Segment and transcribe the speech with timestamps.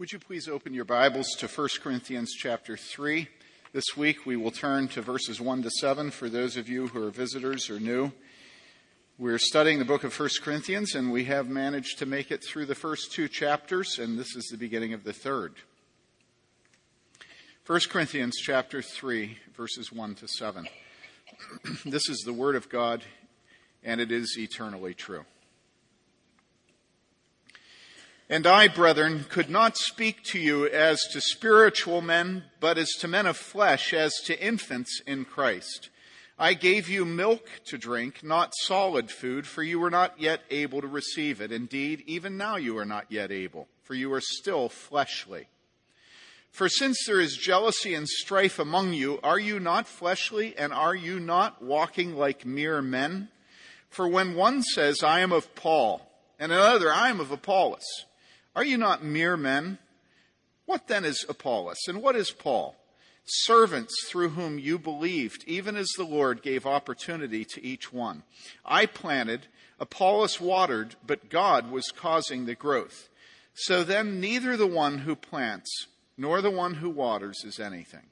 [0.00, 3.28] Would you please open your Bibles to 1 Corinthians chapter 3?
[3.74, 7.04] This week we will turn to verses 1 to 7 for those of you who
[7.06, 8.10] are visitors or new.
[9.18, 12.64] We're studying the book of 1 Corinthians and we have managed to make it through
[12.64, 15.56] the first two chapters and this is the beginning of the third.
[17.66, 20.66] 1 Corinthians chapter 3 verses 1 to 7.
[21.84, 23.02] this is the word of God
[23.84, 25.26] and it is eternally true.
[28.32, 33.08] And I, brethren, could not speak to you as to spiritual men, but as to
[33.08, 35.90] men of flesh, as to infants in Christ.
[36.38, 40.80] I gave you milk to drink, not solid food, for you were not yet able
[40.80, 41.50] to receive it.
[41.50, 45.48] Indeed, even now you are not yet able, for you are still fleshly.
[46.52, 50.94] For since there is jealousy and strife among you, are you not fleshly, and are
[50.94, 53.28] you not walking like mere men?
[53.88, 58.06] For when one says, I am of Paul, and another, I am of Apollos,
[58.54, 59.78] are you not mere men?
[60.66, 62.76] What then is Apollos, and what is Paul?
[63.24, 68.22] Servants through whom you believed, even as the Lord gave opportunity to each one.
[68.64, 69.46] I planted,
[69.78, 73.08] Apollos watered, but God was causing the growth.
[73.54, 78.06] So then neither the one who plants nor the one who waters is anything,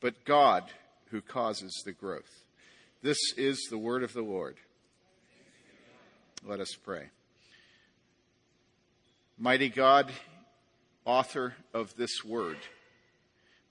[0.00, 0.64] but God
[1.10, 2.44] who causes the growth.
[3.02, 4.56] This is the word of the Lord.
[6.44, 7.10] Let us pray.
[9.42, 10.12] Mighty God,
[11.04, 12.58] author of this word,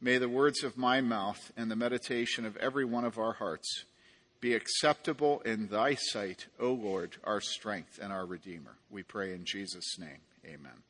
[0.02, 3.86] may the words of my mouth and the meditation of every one of our hearts
[4.42, 8.76] be acceptable in thy sight, O Lord, our strength and our Redeemer.
[8.90, 10.20] We pray in Jesus' name.
[10.46, 10.84] Amen.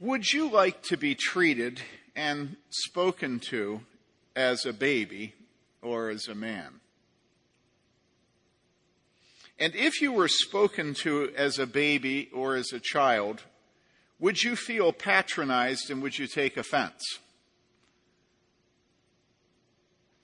[0.00, 1.82] Would you like to be treated
[2.16, 3.82] and spoken to
[4.34, 5.34] as a baby
[5.82, 6.80] or as a man?
[9.58, 13.42] And if you were spoken to as a baby or as a child,
[14.18, 17.20] would you feel patronized and would you take offense?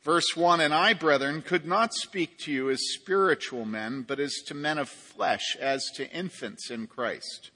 [0.03, 4.35] Verse 1 And I, brethren, could not speak to you as spiritual men, but as
[4.47, 7.51] to men of flesh, as to infants in Christ.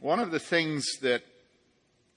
[0.00, 1.22] One of the things that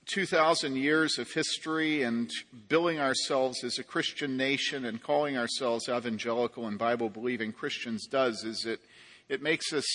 [0.07, 2.31] 2,000 years of history and
[2.69, 8.44] billing ourselves as a Christian nation and calling ourselves evangelical and Bible believing Christians does
[8.44, 8.79] is it,
[9.28, 9.85] it makes us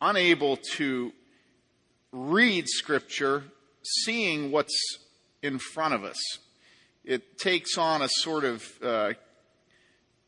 [0.00, 1.12] unable to
[2.12, 3.44] read Scripture
[3.82, 4.98] seeing what's
[5.42, 6.18] in front of us.
[7.04, 9.12] It takes on a sort of uh,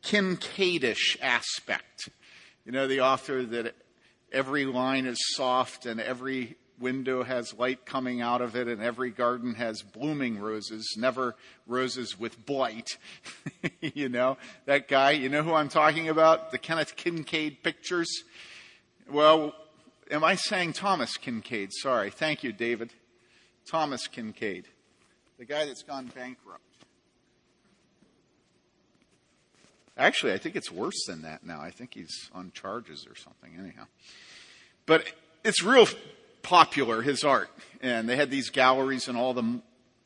[0.03, 2.09] Kinkade-ish aspect.
[2.65, 3.75] You know, the author that
[4.31, 9.09] every line is soft and every window has light coming out of it, and every
[9.11, 11.35] garden has blooming roses, never
[11.67, 12.97] roses with blight.
[13.81, 16.51] you know, that guy, you know who I'm talking about?
[16.51, 18.23] The Kenneth Kinkade pictures?
[19.09, 19.53] Well,
[20.11, 21.71] am I saying Thomas Kinkade?
[21.71, 22.09] Sorry.
[22.09, 22.91] Thank you, David.
[23.69, 24.65] Thomas Kinkade,
[25.37, 26.63] the guy that's gone bankrupt.
[29.95, 31.59] Actually, I think it's worse than that now.
[31.59, 33.83] I think he's on charges or something, anyhow.
[34.85, 35.11] But
[35.43, 35.87] it's real
[36.49, 37.49] popular, his art.
[37.79, 39.61] And they had these galleries in all the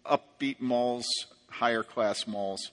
[0.06, 1.08] upbeat malls,
[1.50, 2.70] higher class malls.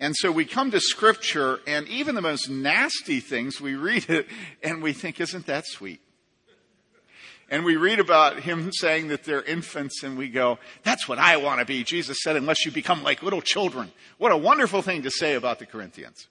[0.00, 4.26] And so we come to scripture and even the most nasty things, we read it
[4.62, 6.00] and we think, isn't that sweet?
[7.50, 11.36] And we read about him saying that they're infants and we go, that's what I
[11.36, 11.84] want to be.
[11.84, 13.92] Jesus said, unless you become like little children.
[14.16, 16.28] What a wonderful thing to say about the Corinthians.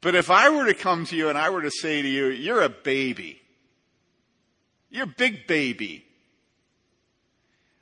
[0.00, 2.26] But if I were to come to you and I were to say to you,
[2.26, 3.40] you're a baby.
[4.88, 6.04] You're a big baby.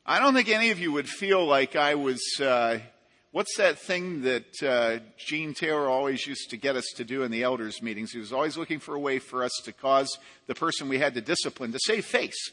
[0.05, 2.81] I don't think any of you would feel like I was, uh,
[3.31, 7.31] what's that thing that uh, Gene Taylor always used to get us to do in
[7.31, 8.13] the elders meetings?
[8.13, 11.15] He was always looking for a way for us to cause the person we had
[11.15, 12.51] to discipline to save face.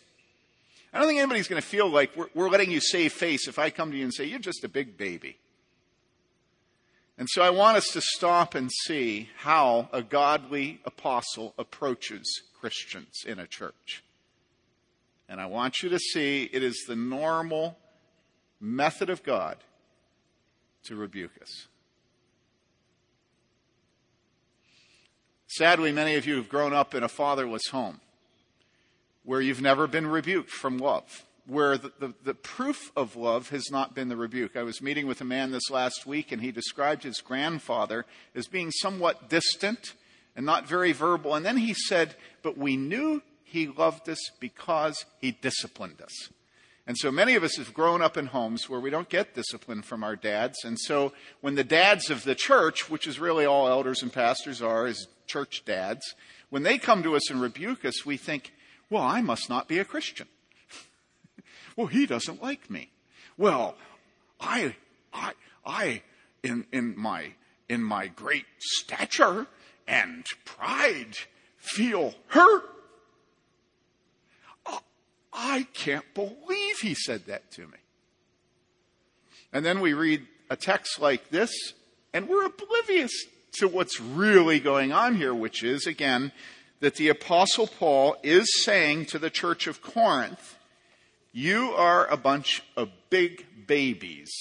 [0.94, 3.58] I don't think anybody's going to feel like we're, we're letting you save face if
[3.58, 5.38] I come to you and say, you're just a big baby.
[7.18, 13.24] And so I want us to stop and see how a godly apostle approaches Christians
[13.26, 14.04] in a church.
[15.30, 17.78] And I want you to see it is the normal
[18.60, 19.58] method of God
[20.84, 21.68] to rebuke us.
[25.48, 28.02] Sadly, many of you have grown up in a fatherless home
[29.24, 33.70] where you've never been rebuked from love where the, the, the, proof of love has
[33.70, 34.56] not been the rebuke.
[34.56, 38.48] I was meeting with a man this last week, and he described his grandfather as
[38.48, 39.94] being somewhat distant
[40.36, 41.36] and not very verbal.
[41.36, 46.30] And then he said, But we knew he loved us because he disciplined us.
[46.88, 49.82] And so many of us have grown up in homes where we don't get discipline
[49.82, 50.64] from our dads.
[50.64, 54.62] And so when the dads of the church, which is really all elders and pastors
[54.62, 56.14] are, is church dads,
[56.50, 58.54] when they come to us and rebuke us, we think,
[58.90, 60.28] well, I must not be a Christian.
[61.76, 62.90] Well, he doesn't like me.
[63.38, 63.76] Well,
[64.40, 64.76] I,
[65.14, 65.34] I,
[65.66, 66.02] I,
[66.44, 67.34] in, in my,
[67.70, 69.48] in my great stature
[69.88, 71.16] and pride,
[71.58, 72.76] feel hurt
[75.36, 77.78] I can't believe he said that to me.
[79.52, 81.52] And then we read a text like this,
[82.14, 83.12] and we're oblivious
[83.60, 86.32] to what's really going on here, which is, again,
[86.80, 90.55] that the Apostle Paul is saying to the church of Corinth,
[91.38, 94.32] You are a bunch of big babies.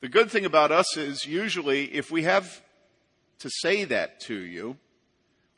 [0.00, 2.62] The good thing about us is usually if we have
[3.40, 4.78] to say that to you,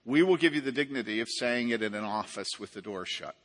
[0.04, 3.06] we will give you the dignity of saying it in an office with the door
[3.06, 3.36] shut.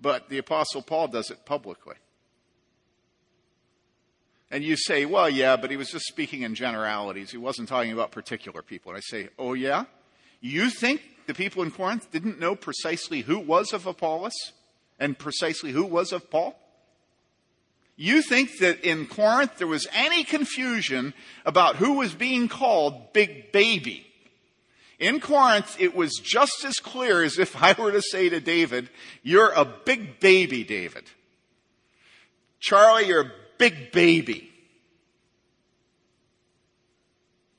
[0.00, 1.96] But the Apostle Paul does it publicly.
[4.50, 7.30] And you say, well, yeah, but he was just speaking in generalities.
[7.30, 8.92] He wasn't talking about particular people.
[8.92, 9.84] And I say, oh, yeah?
[10.40, 14.52] You think the people in Corinth didn't know precisely who was of Apollos
[14.98, 16.58] and precisely who was of Paul?
[17.96, 21.14] You think that in Corinth there was any confusion
[21.44, 24.06] about who was being called big baby.
[24.98, 28.88] In Corinth, it was just as clear as if I were to say to David,
[29.22, 31.04] you're a big baby, David.
[32.60, 34.50] Charlie, you're a big baby.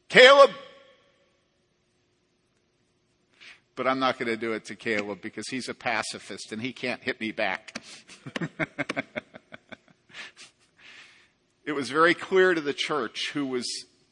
[0.08, 0.52] Caleb,
[3.76, 6.74] but I'm not going to do it to Caleb because he's a pacifist and he
[6.74, 7.80] can't hit me back.
[11.64, 13.66] it was very clear to the church who was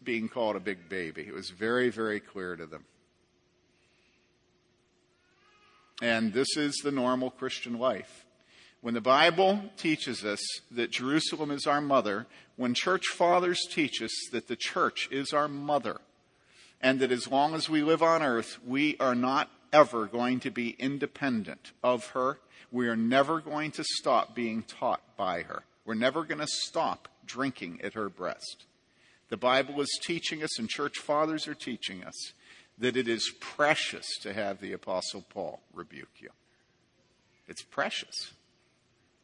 [0.04, 1.24] being called a big baby.
[1.28, 2.86] It was very, very clear to them.
[6.02, 8.27] And this is the normal Christian life.
[8.88, 10.40] When the Bible teaches us
[10.72, 12.26] that Jerusalem is our mother,
[12.56, 16.00] when church fathers teach us that the church is our mother,
[16.82, 20.52] and that as long as we live on earth, we are not ever going to
[20.52, 22.40] be independent of her,
[22.72, 25.64] we are never going to stop being taught by her.
[25.84, 28.64] We're never going to stop drinking at her breast.
[29.28, 32.32] The Bible is teaching us, and church fathers are teaching us,
[32.78, 36.30] that it is precious to have the Apostle Paul rebuke you.
[37.50, 38.32] It's precious.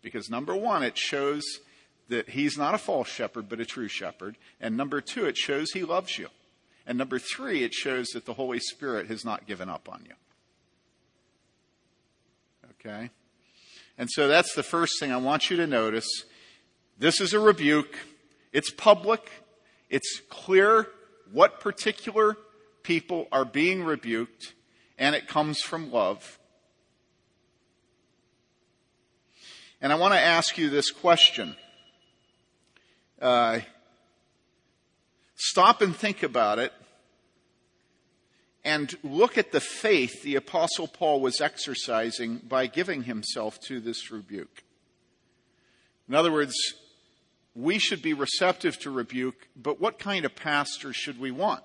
[0.04, 1.44] Because number one, it shows
[2.10, 4.38] that he's not a false shepherd, but a true shepherd.
[4.62, 6.28] And number two, it shows he loves you.
[6.86, 10.14] And number three, it shows that the Holy Spirit has not given up on you.
[12.72, 13.10] Okay?
[13.98, 16.08] And so that's the first thing I want you to notice
[17.00, 17.98] this is a rebuke.
[18.52, 19.32] It's public.
[19.90, 20.88] It's clear
[21.32, 22.38] what particular
[22.84, 24.54] people are being rebuked,
[24.98, 26.38] and it comes from love.
[29.84, 31.58] And I want to ask you this question.
[33.22, 33.60] Uh,
[35.36, 36.72] stop and think about it
[38.64, 44.10] and look at the faith the Apostle Paul was exercising by giving himself to this
[44.10, 44.64] rebuke.
[46.08, 46.56] In other words,
[47.54, 51.62] we should be receptive to rebuke, but what kind of pastor should we want?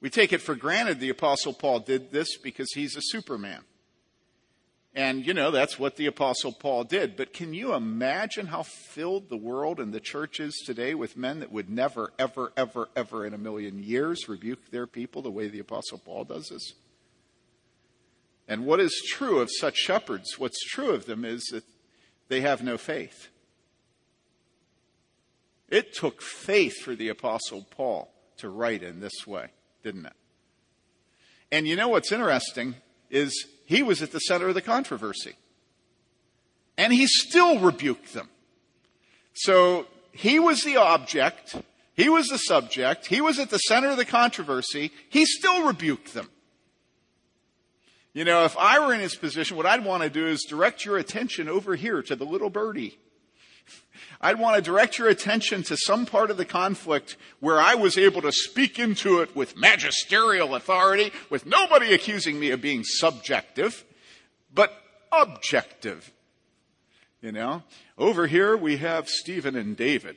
[0.00, 3.64] We take it for granted the Apostle Paul did this because he's a Superman.
[4.96, 7.16] And, you know, that's what the Apostle Paul did.
[7.16, 11.40] But can you imagine how filled the world and the church is today with men
[11.40, 15.48] that would never, ever, ever, ever in a million years rebuke their people the way
[15.48, 16.72] the Apostle Paul does this?
[18.48, 20.38] And what is true of such shepherds?
[20.38, 21.64] What's true of them is that
[22.28, 23.28] they have no faith.
[25.68, 29.48] It took faith for the Apostle Paul to write in this way,
[29.82, 30.14] didn't it?
[31.52, 32.76] And you know what's interesting
[33.10, 35.34] is he was at the center of the controversy.
[36.78, 38.28] And he still rebuked them.
[39.34, 41.56] So he was the object,
[41.94, 46.14] he was the subject, he was at the center of the controversy, he still rebuked
[46.14, 46.30] them.
[48.14, 50.86] You know, if I were in his position, what I'd want to do is direct
[50.86, 52.98] your attention over here to the little birdie
[54.20, 57.98] I'd want to direct your attention to some part of the conflict where I was
[57.98, 63.84] able to speak into it with magisterial authority, with nobody accusing me of being subjective,
[64.52, 64.72] but
[65.12, 66.12] objective.
[67.20, 67.62] You know,
[67.98, 70.16] over here we have Stephen and David.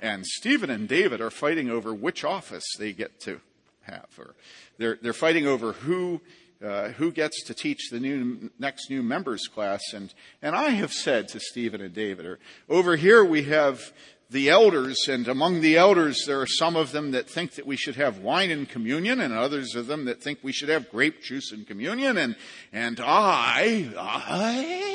[0.00, 3.40] And Stephen and David are fighting over which office they get to
[3.82, 4.34] have, or
[4.78, 6.20] they're, they're fighting over who
[6.64, 9.92] uh, who gets to teach the new, next new members class.
[9.92, 10.12] And,
[10.42, 12.38] and I have said to Stephen and David, or
[12.68, 13.92] over here we have
[14.30, 17.76] the elders, and among the elders, there are some of them that think that we
[17.76, 21.22] should have wine in communion, and others of them that think we should have grape
[21.22, 22.36] juice in communion, and,
[22.70, 24.86] and I, I,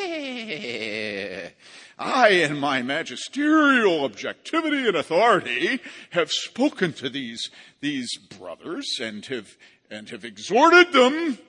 [1.98, 5.80] I, in my magisterial objectivity and authority,
[6.12, 9.58] have spoken to these, these brothers and have,
[9.90, 11.40] and have exhorted them.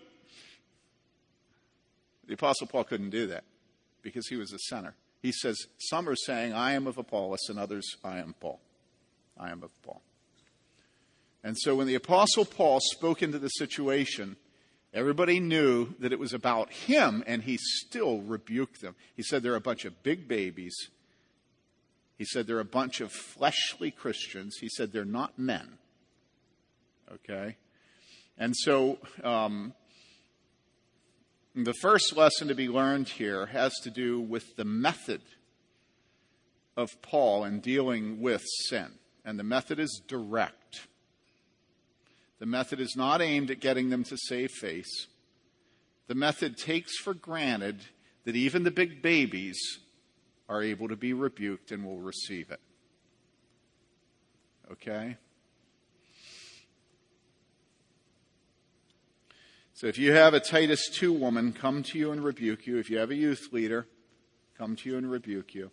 [2.26, 3.44] The apostle Paul couldn't do that
[4.02, 4.94] because he was a sinner.
[5.20, 8.60] He says, Some are saying, I am of Apollos, and others, I am Paul.
[9.38, 10.02] I am of Paul.
[11.42, 14.36] And so when the Apostle Paul spoke into the situation,
[14.92, 18.94] everybody knew that it was about him, and he still rebuked them.
[19.14, 20.74] He said, They're a bunch of big babies.
[22.16, 24.56] He said, They're a bunch of fleshly Christians.
[24.60, 25.78] He said, They're not men.
[27.12, 27.56] Okay?
[28.38, 29.74] And so um,
[31.54, 35.22] the first lesson to be learned here has to do with the method
[36.76, 38.90] of Paul in dealing with sin.
[39.24, 40.88] And the method is direct.
[42.40, 45.06] The method is not aimed at getting them to save face.
[46.08, 47.80] The method takes for granted
[48.24, 49.58] that even the big babies
[50.48, 52.60] are able to be rebuked and will receive it.
[54.72, 55.16] Okay?
[59.76, 62.88] So if you have a Titus 2 woman come to you and rebuke you, if
[62.88, 63.88] you have a youth leader
[64.56, 65.72] come to you and rebuke you,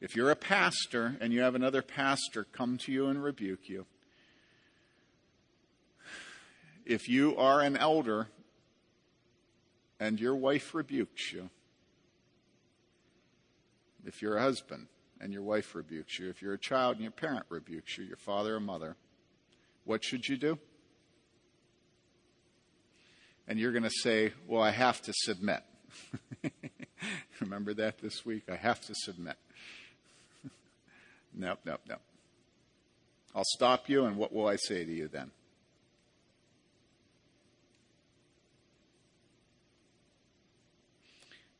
[0.00, 3.86] if you're a pastor and you have another pastor come to you and rebuke you,
[6.86, 8.28] if you are an elder
[9.98, 11.50] and your wife rebukes you,
[14.06, 14.86] if you're a husband
[15.20, 18.16] and your wife rebukes you, if you're a child and your parent rebukes you, your
[18.16, 18.94] father or mother,
[19.84, 20.56] what should you do?
[23.50, 25.64] And you're going to say, Well, I have to submit.
[27.40, 28.44] Remember that this week?
[28.48, 29.34] I have to submit.
[31.34, 32.00] nope, nope, nope.
[33.34, 35.32] I'll stop you, and what will I say to you then?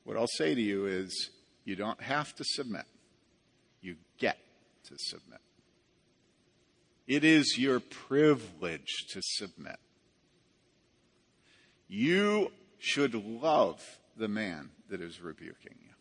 [0.04, 1.30] What I'll say to you is,
[1.64, 2.84] you don't have to submit.
[3.82, 4.38] You get
[4.84, 5.40] to submit.
[7.08, 9.78] It is your privilege to submit.
[11.92, 13.82] You should love
[14.16, 15.94] the man that is rebuking you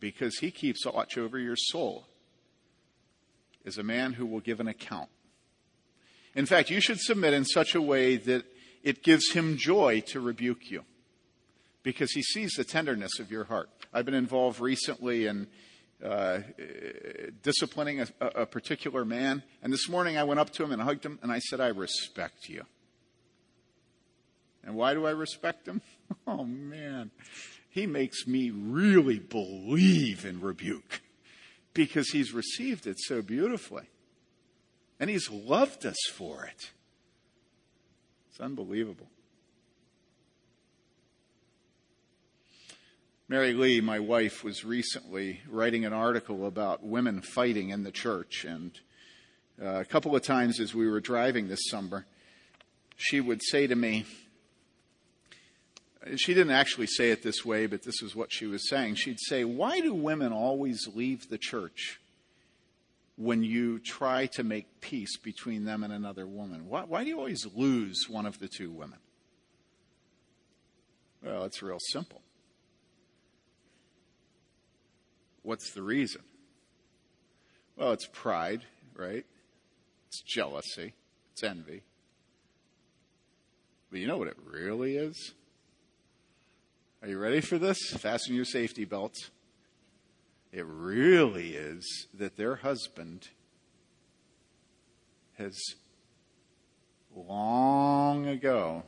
[0.00, 2.06] because he keeps watch over your soul
[3.66, 5.10] as a man who will give an account.
[6.34, 8.46] In fact, you should submit in such a way that
[8.82, 10.84] it gives him joy to rebuke you
[11.82, 13.68] because he sees the tenderness of your heart.
[13.92, 15.46] I've been involved recently in
[16.02, 16.38] uh,
[17.42, 21.04] disciplining a, a particular man, and this morning I went up to him and hugged
[21.04, 22.64] him and I said, I respect you.
[24.68, 25.80] And why do I respect him?
[26.26, 27.10] Oh man,
[27.70, 31.02] he makes me really believe in rebuke
[31.74, 33.84] because he's received it so beautifully.
[35.00, 36.70] And he's loved us for it.
[38.30, 39.08] It's unbelievable.
[43.26, 48.44] Mary Lee, my wife, was recently writing an article about women fighting in the church.
[48.44, 48.72] And
[49.62, 52.06] uh, a couple of times as we were driving this summer,
[52.96, 54.04] she would say to me,
[56.16, 58.94] she didn't actually say it this way, but this is what she was saying.
[58.94, 62.00] She'd say, Why do women always leave the church
[63.16, 66.68] when you try to make peace between them and another woman?
[66.68, 68.98] Why, why do you always lose one of the two women?
[71.22, 72.22] Well, it's real simple.
[75.42, 76.22] What's the reason?
[77.76, 78.62] Well, it's pride,
[78.94, 79.24] right?
[80.08, 80.94] It's jealousy,
[81.32, 81.82] it's envy.
[83.90, 85.34] But you know what it really is?
[87.00, 87.78] Are you ready for this?
[87.92, 89.30] Fasten your safety belts.
[90.50, 93.28] It really is that their husband
[95.36, 95.56] has
[97.14, 98.82] long ago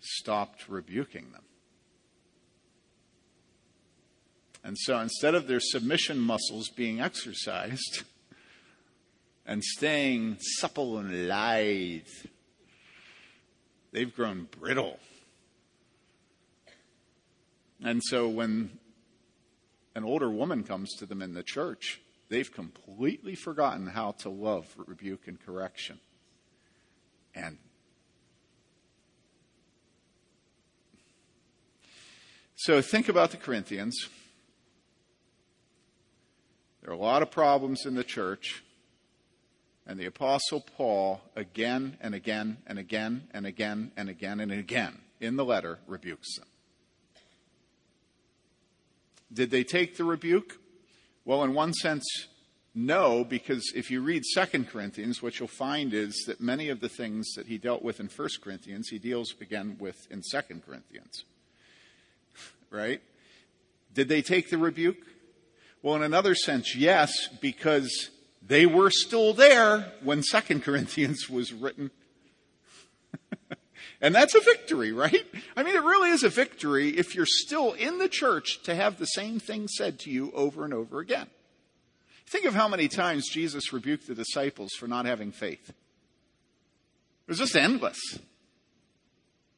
[0.00, 1.42] stopped rebuking them.
[4.64, 8.04] And so instead of their submission muscles being exercised
[9.46, 12.06] and staying supple and lithe,
[13.92, 14.98] they've grown brittle
[17.82, 18.78] and so when
[19.94, 24.66] an older woman comes to them in the church, they've completely forgotten how to love
[24.76, 25.98] rebuke and correction.
[27.34, 27.58] And
[32.56, 34.08] so think about the Corinthians.
[36.82, 38.62] There are a lot of problems in the church.
[39.86, 44.98] And the Apostle Paul, again and again and again and again and again and again
[45.18, 46.46] in the letter, rebukes them.
[49.32, 50.58] Did they take the rebuke?
[51.24, 52.06] Well, in one sense,
[52.74, 56.88] no, because if you read 2 Corinthians, what you'll find is that many of the
[56.88, 61.24] things that he dealt with in 1 Corinthians, he deals again with in 2 Corinthians.
[62.70, 63.00] Right?
[63.94, 64.98] Did they take the rebuke?
[65.82, 68.10] Well, in another sense, yes, because
[68.46, 71.90] they were still there when 2 Corinthians was written.
[74.00, 75.26] And that's a victory, right?
[75.56, 78.98] I mean, it really is a victory if you're still in the church to have
[78.98, 81.26] the same thing said to you over and over again.
[82.26, 85.68] Think of how many times Jesus rebuked the disciples for not having faith.
[85.70, 85.74] It
[87.26, 87.98] was just endless.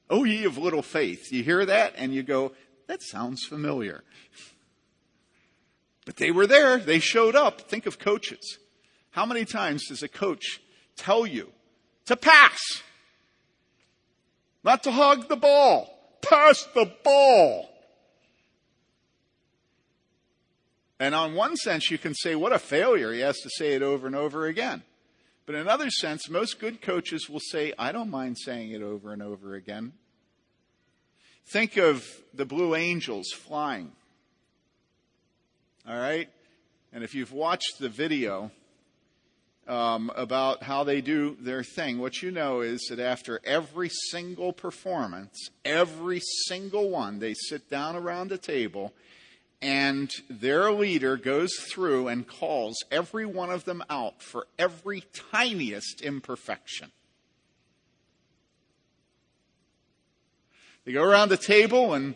[0.08, 1.32] Oh, ye of little faith.
[1.32, 2.52] You hear that and you go,
[2.86, 4.02] that sounds familiar.
[6.06, 6.78] But they were there.
[6.78, 7.60] They showed up.
[7.62, 8.58] Think of coaches.
[9.10, 10.60] How many times does a coach
[10.96, 11.52] tell you
[12.06, 12.58] to pass?
[14.62, 15.96] Not to hog the ball.
[16.22, 17.68] Pass the ball.
[20.98, 23.12] And on one sense, you can say, what a failure.
[23.12, 24.82] He has to say it over and over again.
[25.46, 29.12] But in another sense, most good coaches will say, I don't mind saying it over
[29.12, 29.94] and over again.
[31.52, 33.92] Think of the Blue Angels flying.
[35.88, 36.28] All right?
[36.92, 38.50] And if you've watched the video
[39.66, 44.52] um, about how they do their thing, what you know is that after every single
[44.52, 48.92] performance, every single one, they sit down around a table
[49.62, 56.00] and their leader goes through and calls every one of them out for every tiniest
[56.00, 56.90] imperfection.
[60.84, 62.14] They go around the table and,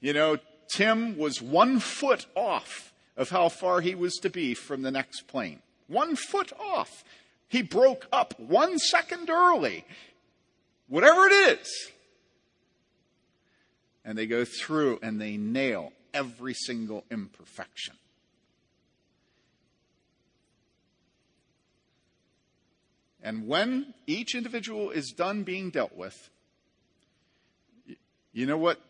[0.00, 0.38] you know,
[0.74, 5.22] Tim was one foot off of how far he was to be from the next
[5.28, 5.60] plane.
[5.90, 7.04] One foot off.
[7.48, 9.84] He broke up one second early.
[10.86, 11.90] Whatever it is.
[14.04, 17.94] And they go through and they nail every single imperfection.
[23.20, 26.30] And when each individual is done being dealt with,
[28.32, 28.80] you know what?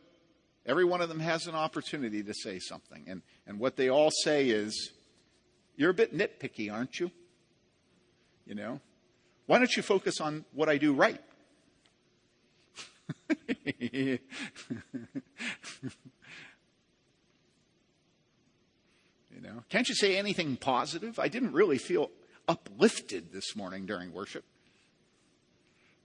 [0.66, 3.06] Every one of them has an opportunity to say something.
[3.08, 4.90] And, and what they all say is,
[5.80, 7.10] You're a bit nitpicky, aren't you?
[8.44, 8.80] You know?
[9.46, 11.18] Why don't you focus on what I do right?
[19.32, 21.18] You know, can't you say anything positive?
[21.18, 22.10] I didn't really feel
[22.46, 24.44] uplifted this morning during worship.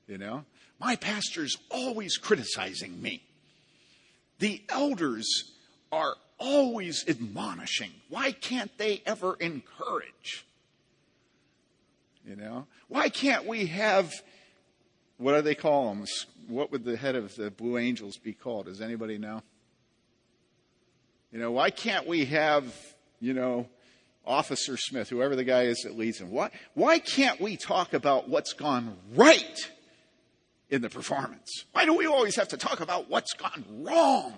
[0.08, 0.46] You know,
[0.80, 3.24] my pastor's always criticizing me.
[4.40, 5.28] The elders
[5.92, 7.92] are always admonishing.
[8.10, 10.46] Why can't they ever encourage?
[12.28, 14.12] You know, why can't we have
[15.18, 16.06] what do they call them?
[16.48, 18.66] What would the head of the Blue Angels be called?
[18.66, 19.44] Does anybody know?
[21.32, 22.74] You know, why can't we have
[23.20, 23.68] you know,
[24.26, 26.32] Officer Smith, whoever the guy is that leads him.
[26.32, 29.60] Why, why can't we talk about what's gone right
[30.70, 31.66] in the performance?
[31.72, 34.34] Why do we always have to talk about what's gone wrong?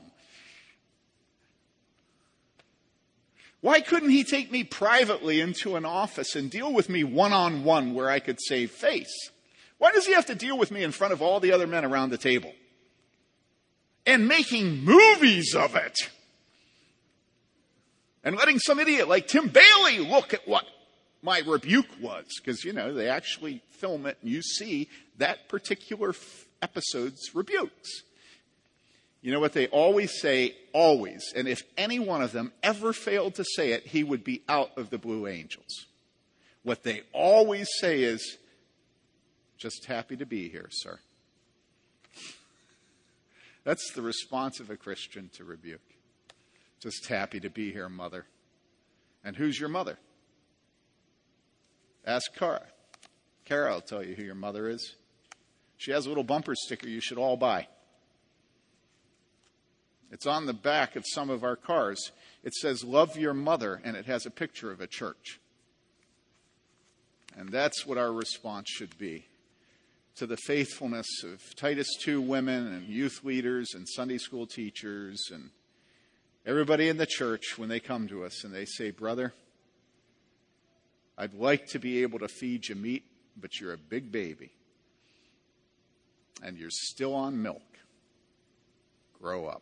[3.61, 7.63] Why couldn't he take me privately into an office and deal with me one on
[7.63, 9.31] one where I could save face?
[9.77, 11.85] Why does he have to deal with me in front of all the other men
[11.85, 12.53] around the table?
[14.05, 15.97] And making movies of it
[18.23, 20.65] and letting some idiot like Tim Bayly look at what
[21.21, 22.25] my rebuke was.
[22.37, 28.03] Because, you know, they actually film it and you see that particular f- episode's rebukes.
[29.21, 30.55] You know what they always say?
[30.73, 31.33] Always.
[31.35, 34.77] And if any one of them ever failed to say it, he would be out
[34.77, 35.85] of the Blue Angels.
[36.63, 38.37] What they always say is,
[39.57, 40.99] just happy to be here, sir.
[43.63, 45.81] That's the response of a Christian to rebuke.
[46.79, 48.25] Just happy to be here, mother.
[49.23, 49.97] And who's your mother?
[52.05, 52.67] Ask Kara.
[53.43, 54.95] Kara will tell you who your mother is.
[55.77, 57.67] She has a little bumper sticker you should all buy.
[60.11, 62.11] It's on the back of some of our cars.
[62.43, 65.39] It says, Love your mother, and it has a picture of a church.
[67.37, 69.25] And that's what our response should be
[70.15, 75.51] to the faithfulness of Titus 2 women and youth leaders and Sunday school teachers and
[76.47, 79.33] Everybody in the church, when they come to us and they say, Brother,
[81.17, 83.03] I'd like to be able to feed you meat,
[83.35, 84.51] but you're a big baby
[86.41, 87.61] and you're still on milk.
[89.21, 89.61] Grow up.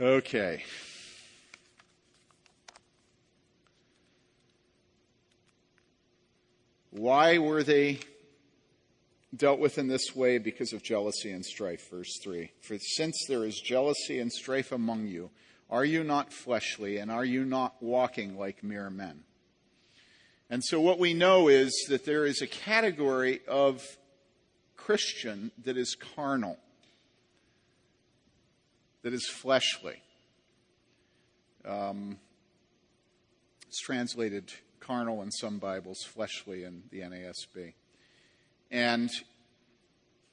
[0.00, 0.64] Okay.
[6.90, 8.00] Why were they
[9.36, 11.90] dealt with in this way because of jealousy and strife.
[11.90, 15.30] Verse 3 For since there is jealousy and strife among you,
[15.70, 19.24] are you not fleshly, and are you not walking like mere men?
[20.50, 23.82] And so, what we know is that there is a category of
[24.76, 26.58] Christian that is carnal,
[29.04, 30.00] that is fleshly.
[31.62, 32.16] Um,
[33.68, 37.74] it's translated carnal in some Bibles, fleshly in the NASB.
[38.70, 39.10] And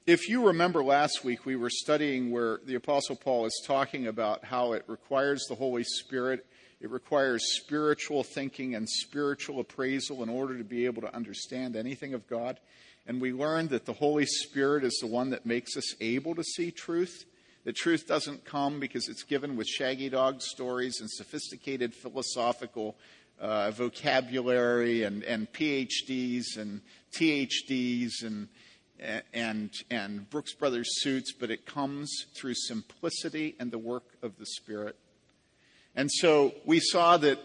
[0.06, 4.42] if you remember last week, we were studying where the Apostle Paul is talking about
[4.42, 6.46] how it requires the Holy Spirit,
[6.80, 12.14] it requires spiritual thinking and spiritual appraisal in order to be able to understand anything
[12.14, 12.58] of God.
[13.06, 16.42] And we learned that the Holy Spirit is the one that makes us able to
[16.42, 17.26] see truth.
[17.64, 22.96] That truth doesn't come because it's given with shaggy dog stories and sophisticated philosophical
[23.40, 26.80] uh, vocabulary and, and PhDs and
[27.12, 28.48] THDs and,
[29.32, 34.46] and, and Brooks Brothers suits, but it comes through simplicity and the work of the
[34.46, 34.96] Spirit.
[35.94, 37.38] And so we saw that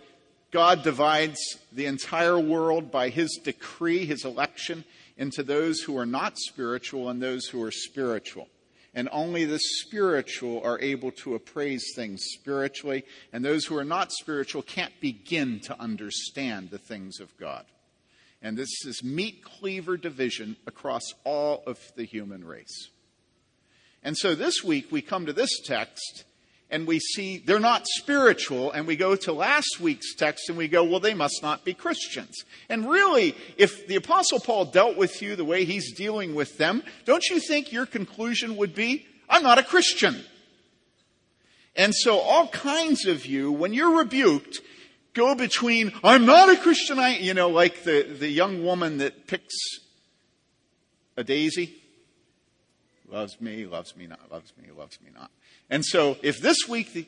[0.51, 1.39] God divides
[1.71, 4.83] the entire world by his decree, his election,
[5.17, 8.47] into those who are not spiritual and those who are spiritual.
[8.97, 14.11] And only the spiritual are able to appraise things spiritually, and those who are not
[14.11, 17.65] spiritual can't begin to understand the things of God.
[18.41, 22.89] And this is meat cleaver division across all of the human race.
[24.01, 26.23] And so this week we come to this text
[26.69, 30.67] and we see they're not spiritual, and we go to last week's text and we
[30.67, 32.43] go, well, they must not be Christians.
[32.69, 36.83] And really, if the Apostle Paul dealt with you the way he's dealing with them,
[37.05, 40.23] don't you think your conclusion would be, I'm not a Christian?
[41.75, 44.59] And so all kinds of you, when you're rebuked,
[45.13, 49.27] go between, I'm not a Christian, I, you know, like the, the young woman that
[49.27, 49.55] picks
[51.15, 51.73] a daisy.
[53.09, 55.31] Loves me, loves me not, loves me, loves me not.
[55.69, 57.05] And so if this week the,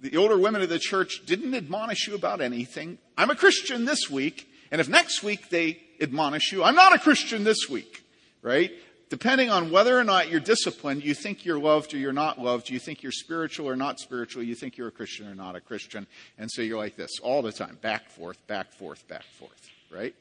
[0.00, 4.10] the older women of the church didn't admonish you about anything, I'm a Christian this
[4.10, 4.48] week.
[4.70, 8.04] And if next week they admonish you, I'm not a Christian this week,
[8.42, 8.72] right?
[9.08, 12.70] Depending on whether or not you're disciplined, you think you're loved or you're not loved,
[12.70, 15.60] you think you're spiritual or not spiritual, you think you're a Christian or not a
[15.60, 16.08] Christian.
[16.38, 20.14] And so you're like this all the time, back, forth, back, forth, back, forth, right?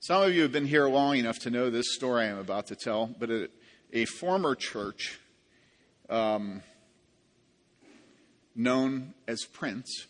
[0.00, 2.76] Some of you have been here long enough to know this story I'm about to
[2.76, 3.50] tell, but a,
[3.92, 5.18] a former church,
[6.08, 6.62] um,
[8.54, 10.06] known as Prince.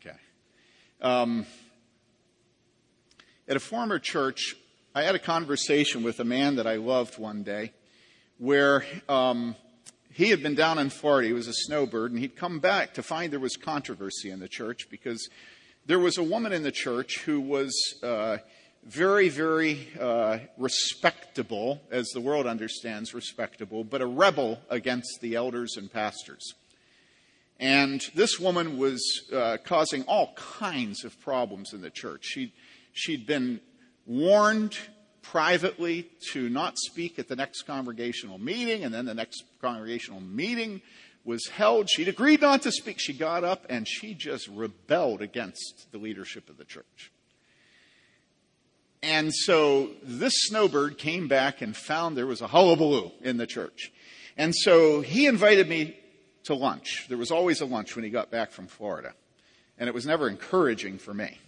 [0.00, 0.16] Okay.
[1.00, 1.46] Um,
[3.48, 4.56] at a former church,
[4.94, 7.72] I had a conversation with a man that I loved one day
[8.38, 9.56] where um,
[10.12, 11.28] he had been down in Florida.
[11.28, 14.48] He was a snowbird, and he'd come back to find there was controversy in the
[14.48, 15.28] church because
[15.86, 17.74] there was a woman in the church who was.
[18.02, 18.38] Uh,
[18.86, 25.76] very, very uh, respectable, as the world understands respectable, but a rebel against the elders
[25.76, 26.54] and pastors.
[27.58, 32.24] And this woman was uh, causing all kinds of problems in the church.
[32.24, 32.52] She'd,
[32.92, 33.60] she'd been
[34.06, 34.76] warned
[35.22, 40.82] privately to not speak at the next congregational meeting, and then the next congregational meeting
[41.24, 41.88] was held.
[41.88, 42.96] She'd agreed not to speak.
[42.98, 47.10] She got up and she just rebelled against the leadership of the church.
[49.04, 53.92] And so this snowbird came back and found there was a hullabaloo in the church.
[54.34, 55.98] And so he invited me
[56.44, 57.04] to lunch.
[57.10, 59.12] There was always a lunch when he got back from Florida.
[59.78, 61.38] And it was never encouraging for me.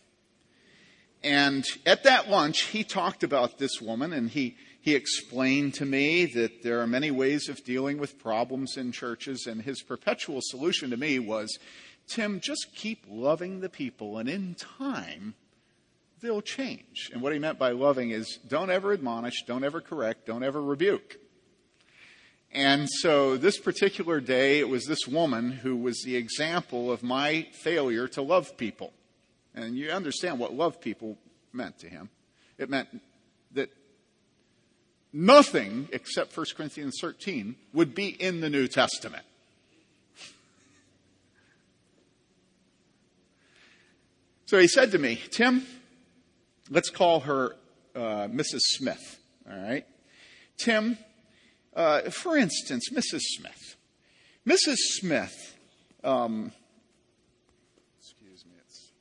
[1.24, 6.26] And at that lunch, he talked about this woman and he, he explained to me
[6.26, 9.46] that there are many ways of dealing with problems in churches.
[9.46, 11.58] And his perpetual solution to me was,
[12.06, 15.36] Tim, just keep loving the people and in time,
[16.20, 17.10] they'll change.
[17.12, 20.62] And what he meant by loving is don't ever admonish, don't ever correct, don't ever
[20.62, 21.18] rebuke.
[22.52, 27.46] And so this particular day, it was this woman who was the example of my
[27.52, 28.92] failure to love people.
[29.54, 31.18] And you understand what love people
[31.52, 32.08] meant to him.
[32.56, 32.88] It meant
[33.52, 33.70] that
[35.12, 39.24] nothing except 1 Corinthians 13 would be in the New Testament.
[44.46, 45.66] So he said to me, Tim,
[46.68, 47.54] Let's call her
[47.94, 48.60] uh, Mrs.
[48.60, 49.86] Smith, all right?
[50.56, 50.98] Tim,
[51.74, 53.20] uh, for instance, Mrs.
[53.20, 53.76] Smith.
[54.44, 54.76] Mrs.
[54.76, 55.56] Smith,
[56.02, 56.50] um,
[57.98, 58.92] excuse me, it's.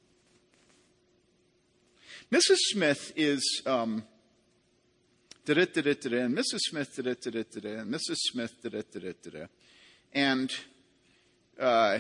[2.31, 2.57] Mrs.
[2.71, 3.61] Smith is.
[3.65, 4.03] Um,
[5.47, 6.59] and Mrs.
[6.69, 8.15] Smith, and Mrs.
[8.15, 8.53] Smith,
[10.13, 10.51] and
[11.59, 11.99] uh,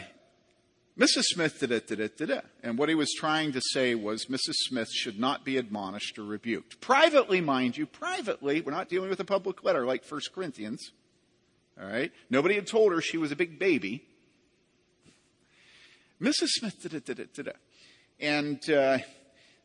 [0.97, 1.23] Mrs.
[1.23, 2.45] Smith did it, did it, did it.
[2.63, 4.53] And what he was trying to say was Mrs.
[4.67, 6.79] Smith should not be admonished or rebuked.
[6.79, 10.91] Privately, mind you, privately, we're not dealing with a public letter like 1 Corinthians.
[11.79, 12.13] All right?
[12.29, 14.05] Nobody had told her she was a big baby.
[16.21, 16.47] Mrs.
[16.47, 17.57] Smith did it, did it, did it.
[18.21, 18.99] And uh,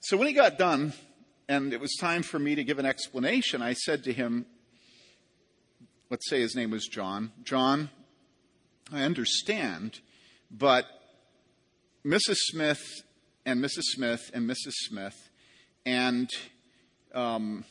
[0.01, 0.93] so when he got done,
[1.49, 4.47] and it was time for me to give an explanation, I said to him,
[6.11, 7.91] let's say his name was John, John,
[8.93, 10.01] I understand,
[10.51, 10.87] but
[12.05, 12.37] Mrs.
[12.37, 13.03] Smith
[13.45, 13.83] and Mrs.
[13.83, 14.73] Smith and Mrs.
[14.73, 15.31] Smith
[15.85, 16.31] and
[17.15, 17.65] um,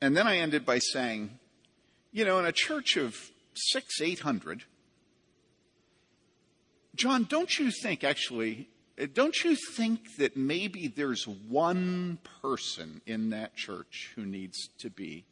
[0.00, 1.38] and then I ended by saying,
[2.12, 3.14] you know, in a church of
[3.54, 4.64] six, eight hundred,
[6.94, 8.68] John, don't you think actually,
[9.12, 15.24] don't you think that maybe there's one person in that church who needs to be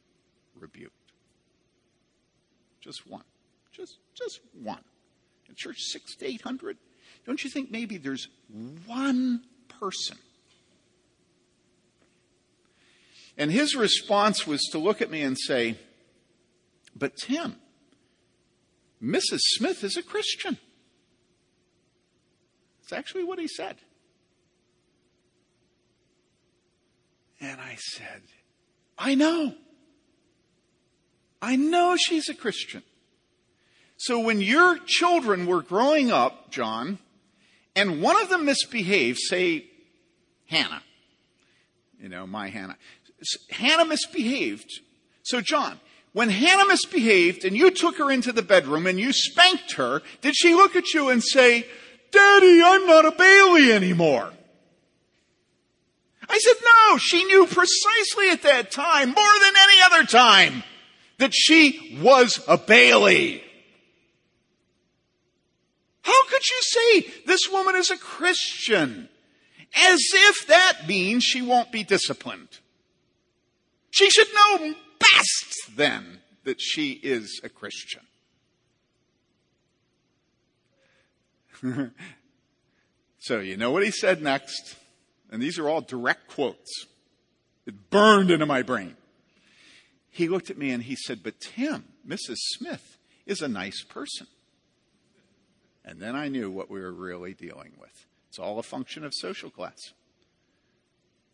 [0.59, 0.93] rebuked?
[2.81, 3.25] Just one.
[3.73, 4.83] Just, just one.
[5.55, 6.79] In church six to eight hundred,
[7.25, 8.27] don't you think maybe there's
[8.87, 10.17] one person?
[13.39, 15.79] And his response was to look at me and say,
[16.97, 17.55] But Tim,
[19.01, 19.39] Mrs.
[19.57, 20.59] Smith is a Christian.
[22.81, 23.77] That's actually what he said.
[27.41, 28.23] And I said,
[28.99, 29.55] I know.
[31.41, 32.83] I know she's a Christian.
[33.97, 36.99] So when your children were growing up, John,
[37.77, 39.67] and one of them misbehaved, say
[40.47, 40.83] Hannah,
[42.01, 42.77] you know, my Hannah.
[43.51, 44.81] Hannah misbehaved.
[45.23, 45.81] So, John,
[46.13, 50.37] when Hannah misbehaved and you took her into the bedroom and you spanked her, did
[50.37, 51.67] she look at you and say,
[52.11, 54.31] Daddy, I'm not a Bayly anymore?
[56.29, 60.63] I said, no, she knew precisely at that time, more than any other time,
[61.19, 63.44] that she was a Bayly.
[66.05, 69.09] How could you say this woman is a Christian?
[69.75, 72.61] As if that means she won't be disciplined.
[73.91, 78.03] She should know best then that she is a Christian.
[83.19, 84.77] so you know what he said next?
[85.31, 86.87] And these are all direct quotes.
[87.67, 88.97] It burned into my brain.
[90.11, 92.37] He looked at me and he said, But Tim, Mrs.
[92.37, 94.27] Smith is a nice person.
[95.85, 98.07] And then I knew what we were really dealing with.
[98.29, 99.93] It's all a function of social class.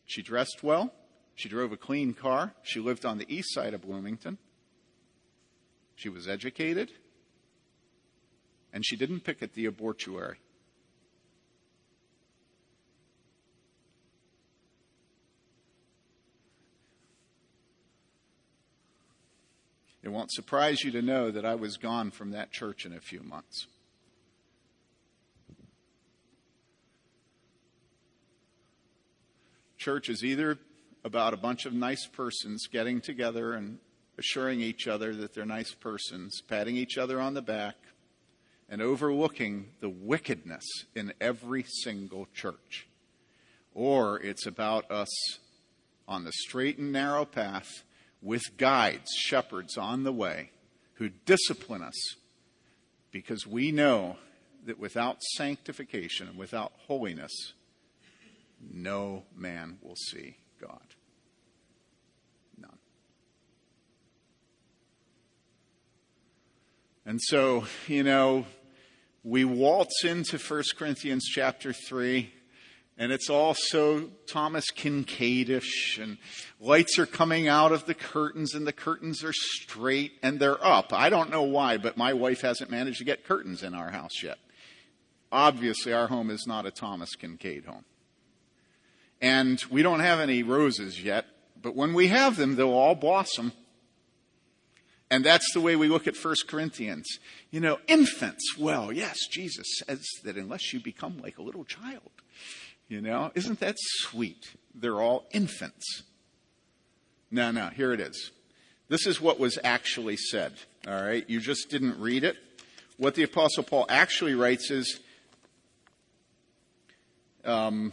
[0.07, 0.93] She dressed well.
[1.37, 2.53] She drove a clean car.
[2.63, 4.39] She lived on the east side of Bloomington.
[5.95, 6.91] She was educated.
[8.73, 10.39] And she didn't pick at the abortuary.
[20.03, 23.01] It won't surprise you to know that I was gone from that church in a
[23.01, 23.67] few months.
[29.81, 30.59] Church is either
[31.05, 33.79] about a bunch of nice persons getting together and
[34.19, 37.77] assuring each other that they're nice persons, patting each other on the back,
[38.69, 40.65] and overlooking the wickedness
[40.95, 42.89] in every single church.
[43.73, 45.09] Or it's about us
[46.07, 47.83] on the straight and narrow path
[48.21, 50.51] with guides, shepherds on the way
[50.97, 52.17] who discipline us
[53.11, 54.19] because we know
[54.67, 57.33] that without sanctification and without holiness,
[58.61, 60.95] no man will see God.
[62.59, 62.79] None.
[67.07, 68.45] And so, you know,
[69.23, 72.33] we waltz into 1 Corinthians chapter 3,
[72.97, 76.19] and it's all so Thomas Kinkadish, and
[76.59, 80.93] lights are coming out of the curtains, and the curtains are straight and they're up.
[80.93, 84.23] I don't know why, but my wife hasn't managed to get curtains in our house
[84.23, 84.39] yet.
[85.33, 87.85] Obviously, our home is not a Thomas Kinkade home.
[89.21, 91.27] And we don't have any roses yet,
[91.61, 93.53] but when we have them, they'll all blossom.
[95.11, 97.19] And that's the way we look at 1 Corinthians.
[97.51, 102.11] You know, infants, well, yes, Jesus says that unless you become like a little child,
[102.89, 104.53] you know, isn't that sweet?
[104.75, 106.03] They're all infants.
[107.31, 108.31] No, no, here it is.
[108.89, 110.55] This is what was actually said,
[110.87, 111.29] all right?
[111.29, 112.37] You just didn't read it.
[112.97, 115.01] What the Apostle Paul actually writes is,
[117.45, 117.93] um,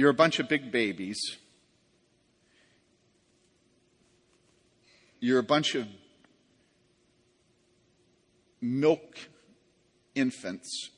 [0.00, 1.20] You're a bunch of big babies.
[5.20, 5.86] You're a bunch of
[8.62, 9.18] milk
[10.14, 10.88] infants,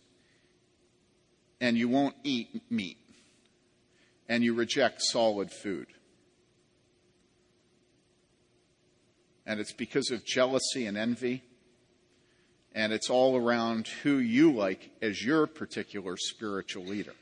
[1.60, 2.98] and you won't eat meat,
[4.28, 5.88] and you reject solid food.
[9.44, 11.42] And it's because of jealousy and envy.
[12.72, 17.14] And it's all around who you like as your particular spiritual leader.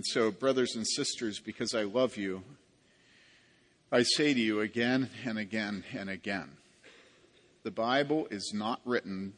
[0.00, 2.42] And so, brothers and sisters, because I love you,
[3.92, 6.52] I say to you again and again and again
[7.64, 9.34] the Bible is not written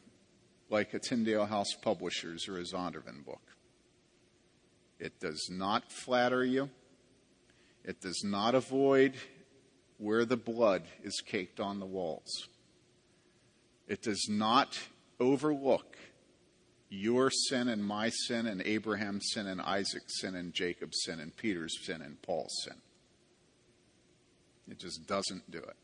[0.69, 3.41] like a Tyndale House Publishers or a Zondervan book.
[5.01, 6.69] It does not flatter you.
[7.83, 9.15] It does not avoid
[9.97, 12.47] where the blood is caked on the walls.
[13.89, 14.79] It does not
[15.19, 15.92] overlook
[16.93, 21.35] your sin and my sin and Abraham's sin and Isaac's sin and Jacob's sin and
[21.35, 22.75] Peter's sin and Paul's sin.
[24.69, 25.75] It just doesn't do it.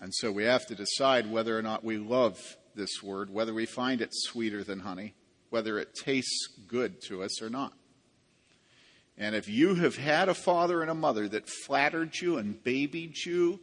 [0.00, 2.38] And so we have to decide whether or not we love
[2.74, 5.12] this word, whether we find it sweeter than honey,
[5.50, 7.74] whether it tastes good to us or not.
[9.18, 13.18] And if you have had a father and a mother that flattered you and babied
[13.26, 13.60] you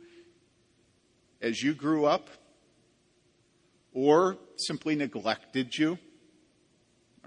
[1.42, 2.30] as you grew up,
[3.94, 5.98] or simply neglected you,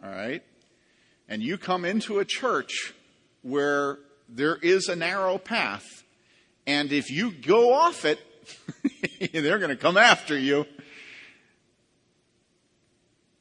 [0.03, 0.43] all right,
[1.29, 2.95] and you come into a church
[3.43, 6.05] where there is a narrow path,
[6.67, 8.21] and if you go off it,
[9.33, 10.67] they're going to come after you.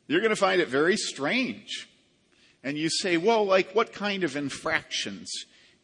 [0.08, 1.88] You're going to find it very strange.
[2.64, 5.32] And you say, well, like what kind of infractions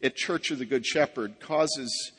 [0.01, 2.11] at Church of the Good Shepherd causes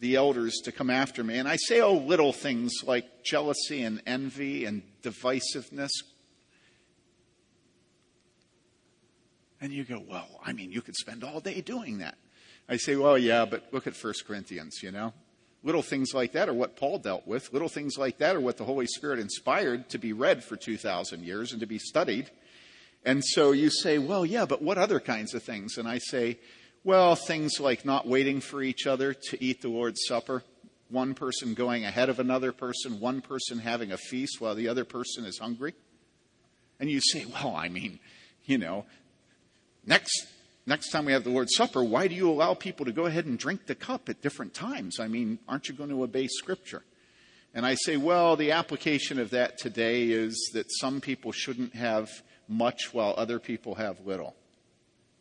[0.00, 1.38] the elders to come after me?
[1.38, 5.90] And I say, oh, little things like jealousy and envy and divisiveness.
[9.60, 12.16] And you go, well, I mean, you could spend all day doing that.
[12.68, 15.12] I say, well, yeah, but look at 1 Corinthians, you know?
[15.62, 17.52] Little things like that are what Paul dealt with.
[17.52, 21.24] Little things like that are what the Holy Spirit inspired to be read for 2,000
[21.24, 22.30] years and to be studied.
[23.04, 25.78] And so you say, well, yeah, but what other kinds of things?
[25.78, 26.38] And I say,
[26.86, 30.44] well, things like not waiting for each other to eat the Lord's Supper,
[30.88, 34.84] one person going ahead of another person, one person having a feast while the other
[34.84, 35.74] person is hungry.
[36.78, 37.98] And you say, well, I mean,
[38.44, 38.86] you know,
[39.84, 40.28] next
[40.64, 43.26] next time we have the Lord's Supper, why do you allow people to go ahead
[43.26, 45.00] and drink the cup at different times?
[45.00, 46.84] I mean, aren't you going to obey Scripture?
[47.52, 52.10] And I say, well, the application of that today is that some people shouldn't have
[52.46, 54.36] much while other people have little.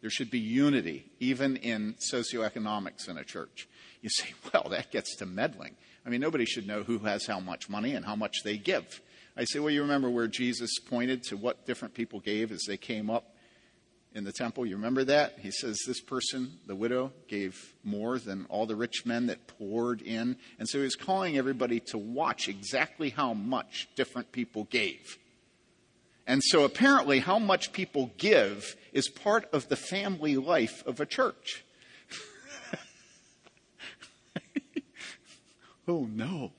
[0.05, 3.67] There should be unity, even in socioeconomics in a church.
[4.03, 5.75] You say, well, that gets to meddling.
[6.05, 9.01] I mean, nobody should know who has how much money and how much they give.
[9.35, 12.77] I say, well, you remember where Jesus pointed to what different people gave as they
[12.77, 13.35] came up
[14.13, 14.63] in the temple.
[14.67, 15.39] You remember that?
[15.39, 20.03] He says this person, the widow, gave more than all the rich men that poured
[20.03, 20.37] in.
[20.59, 25.17] And so he was calling everybody to watch exactly how much different people gave.
[26.27, 31.05] And so apparently, how much people give is part of the family life of a
[31.05, 31.65] church.
[35.88, 36.53] oh no.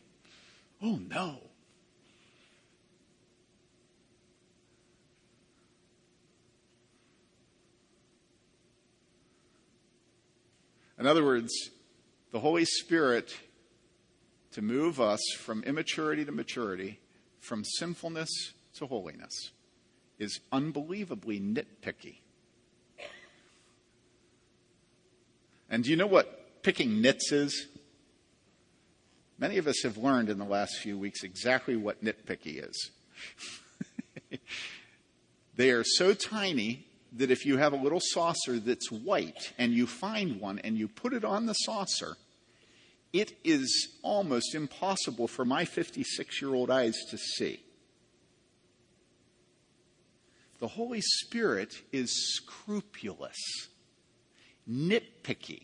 [0.82, 1.38] Oh no.
[10.98, 11.52] In other words,
[12.32, 13.34] the Holy Spirit
[14.52, 17.00] to move us from immaturity to maturity,
[17.40, 19.52] from sinfulness to holiness,
[20.18, 22.18] is unbelievably nitpicky.
[25.70, 27.66] And do you know what picking nits is?
[29.38, 32.90] Many of us have learned in the last few weeks exactly what nitpicky is.
[35.56, 39.86] they are so tiny that if you have a little saucer that's white and you
[39.86, 42.16] find one and you put it on the saucer,
[43.12, 47.60] it is almost impossible for my 56 year old eyes to see.
[50.58, 53.36] The Holy Spirit is scrupulous,
[54.70, 55.62] nitpicky.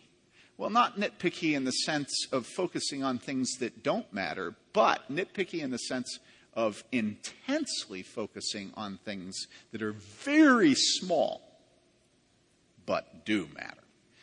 [0.56, 5.60] Well, not nitpicky in the sense of focusing on things that don't matter, but nitpicky
[5.60, 6.18] in the sense
[6.54, 11.40] of intensely focusing on things that are very small
[12.84, 13.82] but do matter.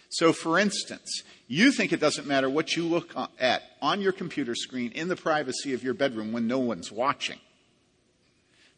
[0.09, 4.55] So, for instance, you think it doesn't matter what you look at on your computer
[4.55, 7.39] screen in the privacy of your bedroom when no one's watching.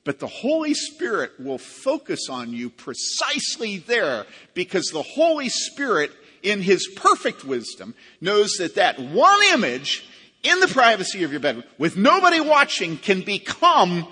[0.03, 6.61] But the Holy Spirit will focus on you precisely there because the Holy Spirit, in
[6.61, 10.03] His perfect wisdom, knows that that one image
[10.43, 14.07] in the privacy of your bedroom with nobody watching can become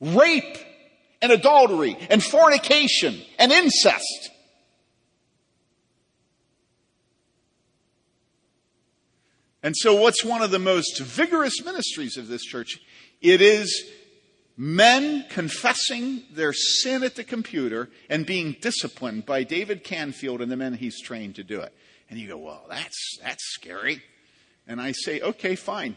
[0.00, 0.56] rape
[1.20, 4.30] and adultery and fornication and incest.
[9.62, 12.78] And so, what's one of the most vigorous ministries of this church?
[13.22, 13.90] It is
[14.56, 20.56] men confessing their sin at the computer and being disciplined by David Canfield and the
[20.56, 21.74] men he's trained to do it.
[22.08, 24.02] And you go, well, that's, that's scary.
[24.66, 25.96] And I say, okay, fine.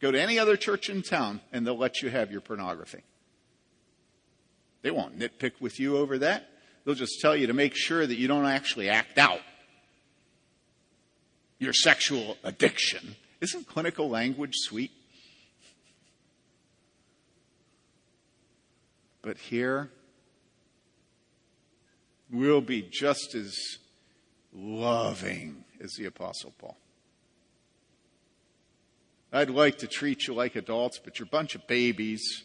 [0.00, 3.02] Go to any other church in town and they'll let you have your pornography.
[4.82, 6.48] They won't nitpick with you over that.
[6.84, 9.40] They'll just tell you to make sure that you don't actually act out
[11.58, 13.16] your sexual addiction.
[13.40, 14.92] Isn't clinical language sweet?
[19.26, 19.90] But here,
[22.30, 23.56] we'll be just as
[24.52, 26.76] loving as the Apostle Paul.
[29.32, 32.44] I'd like to treat you like adults, but you're a bunch of babies.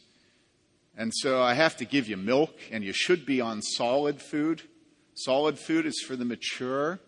[0.98, 4.64] And so I have to give you milk, and you should be on solid food.
[5.14, 7.00] Solid food is for the mature.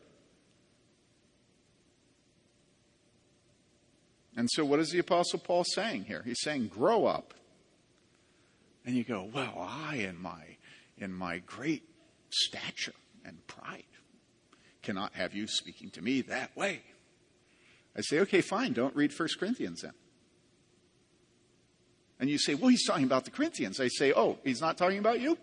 [4.38, 6.22] And so, what is the Apostle Paul saying here?
[6.24, 7.34] He's saying, grow up.
[8.86, 10.58] And you go, well, I, in my,
[10.98, 11.84] in my great
[12.30, 12.94] stature
[13.26, 13.84] and pride,
[14.82, 16.82] cannot have you speaking to me that way.
[17.96, 19.94] I say, okay, fine, don't read 1 Corinthians then.
[22.20, 23.80] And you say, well, he's talking about the Corinthians.
[23.80, 25.38] I say, oh, he's not talking about you?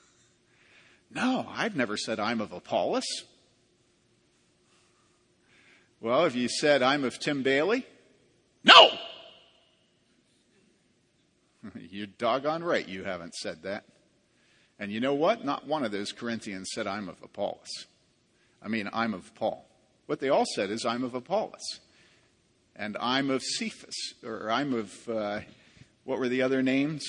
[1.10, 3.04] no, I've never said I'm of Apollos.
[6.00, 7.86] Well, have you said I'm of Tim Bayly?
[8.64, 8.90] No!
[11.92, 13.84] You're doggone right you haven't said that.
[14.78, 15.44] And you know what?
[15.44, 17.84] Not one of those Corinthians said I'm of Apollos.
[18.62, 19.66] I mean, I'm of Paul.
[20.06, 21.80] What they all said is I'm of Apollos.
[22.74, 25.40] And I'm of Cephas, or I'm of, uh,
[26.04, 27.04] what were the other names?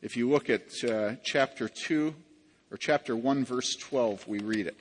[0.00, 2.14] If you look at uh, chapter 2,
[2.70, 4.76] or chapter 1, verse 12, we read it.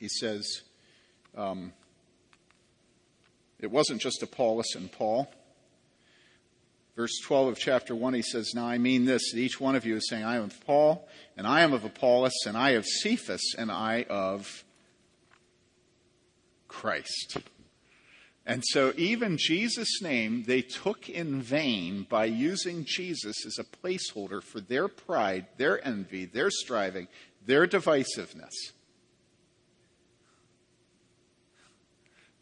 [0.00, 0.62] He says,
[1.36, 1.74] um,
[3.60, 5.30] it wasn't just Apollos and Paul.
[6.96, 9.84] Verse 12 of chapter 1, he says, Now I mean this, that each one of
[9.84, 12.86] you is saying, I am of Paul, and I am of Apollos, and I of
[12.86, 14.64] Cephas, and I of
[16.68, 17.36] Christ.
[18.46, 24.42] And so, even Jesus' name, they took in vain by using Jesus as a placeholder
[24.42, 27.08] for their pride, their envy, their striving,
[27.44, 28.54] their divisiveness.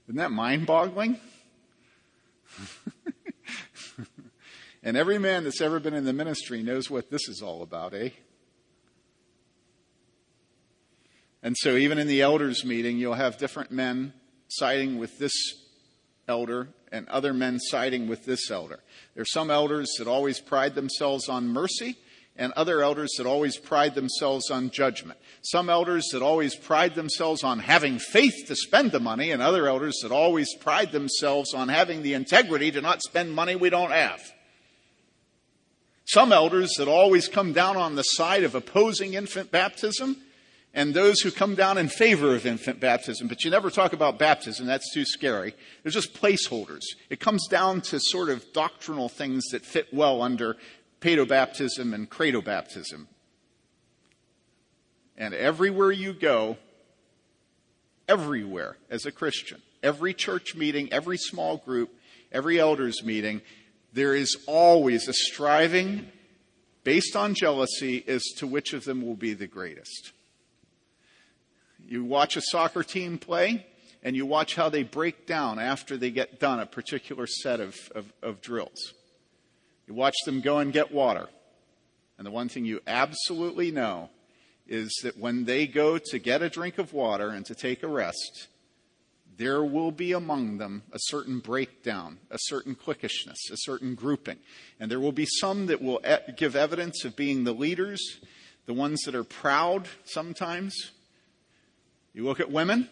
[0.06, 1.18] Isn't that mind boggling?
[4.84, 7.94] and every man that's ever been in the ministry knows what this is all about,
[7.94, 8.10] eh?
[11.42, 14.12] And so, even in the elders' meeting, you'll have different men
[14.48, 15.32] siding with this
[16.28, 18.80] elder and other men siding with this elder.
[19.14, 21.96] There are some elders that always pride themselves on mercy,
[22.36, 25.18] and other elders that always pride themselves on judgment.
[25.42, 29.66] Some elders that always pride themselves on having faith to spend the money, and other
[29.66, 33.92] elders that always pride themselves on having the integrity to not spend money we don't
[33.92, 34.20] have.
[36.14, 40.18] Some elders that always come down on the side of opposing infant baptism,
[40.72, 43.26] and those who come down in favor of infant baptism.
[43.26, 45.56] But you never talk about baptism, that's too scary.
[45.82, 46.82] They're just placeholders.
[47.10, 50.56] It comes down to sort of doctrinal things that fit well under
[51.00, 53.08] paedobaptism and credobaptism.
[55.16, 56.58] And everywhere you go,
[58.08, 61.92] everywhere as a Christian, every church meeting, every small group,
[62.30, 63.42] every elders meeting,
[63.94, 66.10] there is always a striving
[66.82, 70.12] based on jealousy as to which of them will be the greatest.
[71.86, 73.66] You watch a soccer team play,
[74.02, 77.76] and you watch how they break down after they get done a particular set of,
[77.94, 78.92] of, of drills.
[79.86, 81.28] You watch them go and get water.
[82.18, 84.10] And the one thing you absolutely know
[84.66, 87.88] is that when they go to get a drink of water and to take a
[87.88, 88.48] rest,
[89.36, 94.38] there will be among them a certain breakdown, a certain cliquishness, a certain grouping.
[94.78, 96.00] And there will be some that will
[96.36, 98.20] give evidence of being the leaders,
[98.66, 100.92] the ones that are proud sometimes.
[102.12, 102.88] You look at women,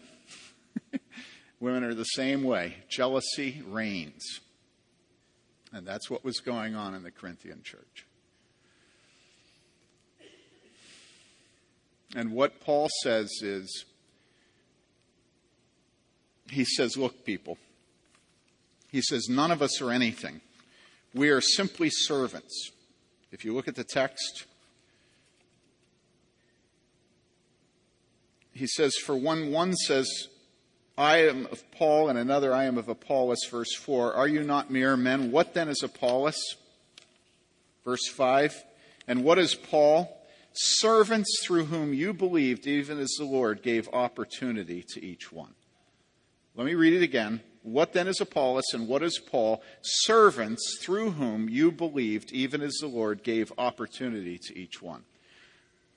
[1.59, 2.75] women are the same way.
[2.89, 4.41] Jealousy reigns.
[5.71, 8.05] And that's what was going on in the Corinthian church.
[12.15, 13.85] And what Paul says is,
[16.53, 17.57] he says, Look, people,
[18.93, 20.41] he says, none of us are anything.
[21.15, 22.71] We are simply servants.
[23.31, 24.45] If you look at the text,
[28.53, 30.27] he says, For one, one says,
[30.95, 34.13] I am of Paul, and another I am of Apollos, verse 4.
[34.13, 35.31] Are you not mere men?
[35.31, 36.39] What then is Apollos?
[37.83, 38.63] Verse 5.
[39.07, 40.15] And what is Paul?
[40.53, 45.55] Servants through whom you believed, even as the Lord gave opportunity to each one.
[46.55, 47.41] Let me read it again.
[47.63, 49.63] What then is Apollos and what is Paul?
[49.81, 55.03] Servants through whom you believed, even as the Lord gave opportunity to each one.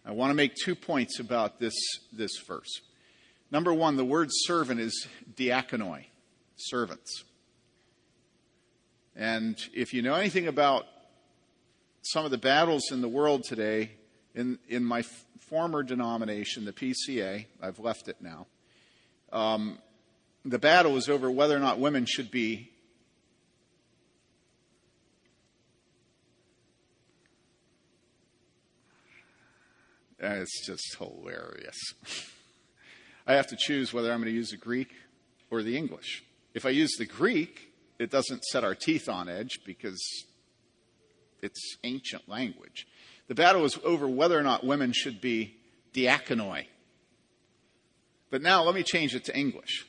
[0.05, 1.75] I want to make two points about this,
[2.13, 2.81] this verse.
[3.51, 6.05] Number one, the word servant is diakonoi,
[6.57, 7.25] servants.
[9.15, 10.87] And if you know anything about
[12.03, 13.91] some of the battles in the world today,
[14.35, 18.47] in, in my f- former denomination, the PCA, I've left it now,
[19.33, 19.79] um,
[20.47, 22.71] the battle was over whether or not women should be
[30.23, 31.77] uh, it's just hilarious.
[33.27, 34.95] I have to choose whether I'm going to use the Greek
[35.51, 36.23] or the English.
[36.55, 40.01] If I use the Greek, it doesn't set our teeth on edge because
[41.43, 42.87] it's ancient language.
[43.27, 45.57] The battle was over whether or not women should be
[45.93, 46.67] diakonoi.
[48.31, 49.87] But now let me change it to English.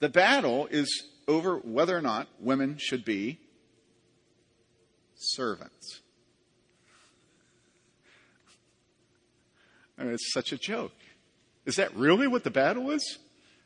[0.00, 3.38] The battle is over whether or not women should be
[5.14, 6.00] servants.
[9.98, 10.92] I mean, it's such a joke.
[11.64, 13.18] Is that really what the battle is?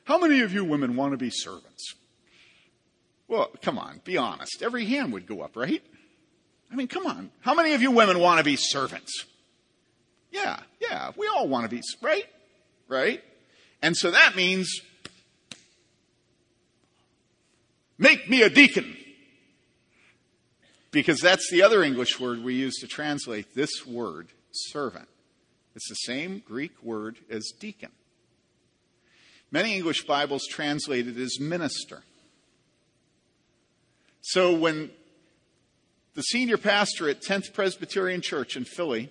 [0.05, 1.95] How many of you women want to be servants?
[3.29, 4.63] Well, come on, be honest.
[4.63, 5.83] Every hand would go up, right?
[6.73, 7.31] I mean, come on.
[7.41, 9.25] How many of you women want to be servants?
[10.31, 12.25] Yeah, yeah, we all want to be, right?
[12.89, 13.23] Right?
[13.83, 14.81] And so that means
[18.01, 18.97] Make me a deacon.
[20.91, 25.07] Because that's the other English word we use to translate this word, servant.
[25.77, 27.91] It's the same Greek word as deacon.
[29.53, 32.03] Many English Bibles translate it as minister.
[34.23, 34.91] So when
[36.15, 39.11] the senior pastor at 10th Presbyterian Church in Philly,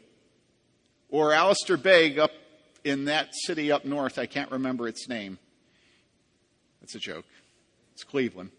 [1.09, 2.31] or Alistair Begg up
[2.83, 5.37] in that city up north, I can't remember its name.
[6.81, 7.25] That's a joke.
[7.93, 8.49] It's Cleveland.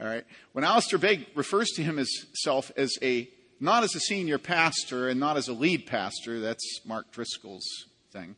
[0.00, 0.24] All right.
[0.52, 3.28] When Alistair Begg refers to himself as a
[3.60, 7.66] not as a senior pastor and not as a lead pastor, that's Mark Driscoll's
[8.12, 8.36] thing,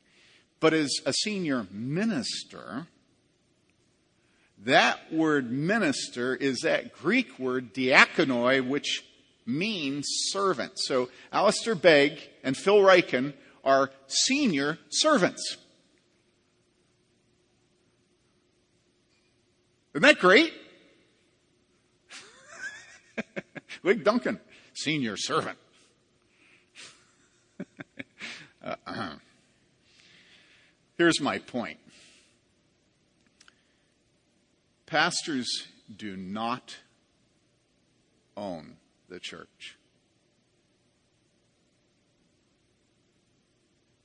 [0.61, 2.87] but as a senior minister,
[4.65, 9.05] that word minister is that Greek word diakonoi, which
[9.45, 10.73] means servant.
[10.77, 15.59] So Alistair Begg and Phil Ryken are senior servants.
[19.93, 20.53] Isn't that great?
[23.83, 24.41] Lig Duncan,
[24.75, 25.59] senior servant.
[28.65, 29.15] uh,
[30.97, 31.79] Here's my point
[34.85, 36.77] pastors do not
[38.37, 38.77] own
[39.09, 39.79] the church.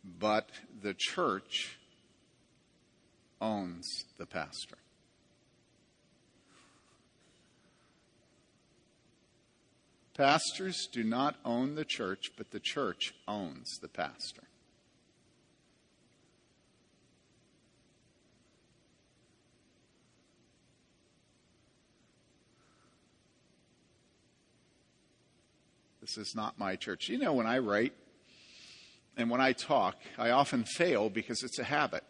[0.04, 0.50] But
[0.82, 1.78] the church
[3.42, 4.78] owns the pastor.
[10.16, 14.44] Pastors do not own the church, but the church owns the pastor.
[26.00, 27.10] This is not my church.
[27.10, 27.94] You know, when I write
[29.18, 32.04] and when I talk, I often fail because it's a habit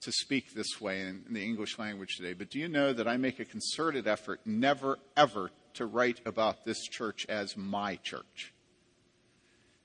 [0.00, 2.32] to speak this way in, the English language today.
[2.32, 6.64] But do you know that I make a concerted effort never, ever to write about
[6.64, 8.52] this church as my church.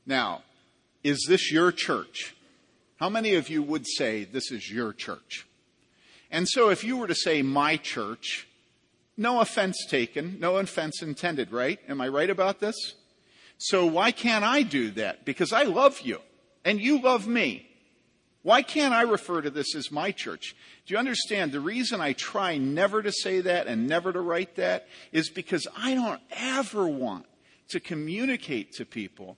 [0.06, 0.44] Now,
[1.04, 2.36] is this your church?
[2.98, 5.48] How many of you would say this is your church?
[6.32, 8.48] And so if you were to say my church,
[9.16, 11.80] no offense taken, no offense intended, right?
[11.88, 12.76] Am I right about this?
[13.58, 15.26] So why can't I do that?
[15.26, 16.20] Because I love you
[16.64, 17.68] and you love me.
[18.48, 20.56] Why can't I refer to this as my church?
[20.86, 21.52] Do you understand?
[21.52, 25.68] The reason I try never to say that and never to write that is because
[25.76, 27.26] I don't ever want
[27.72, 29.36] to communicate to people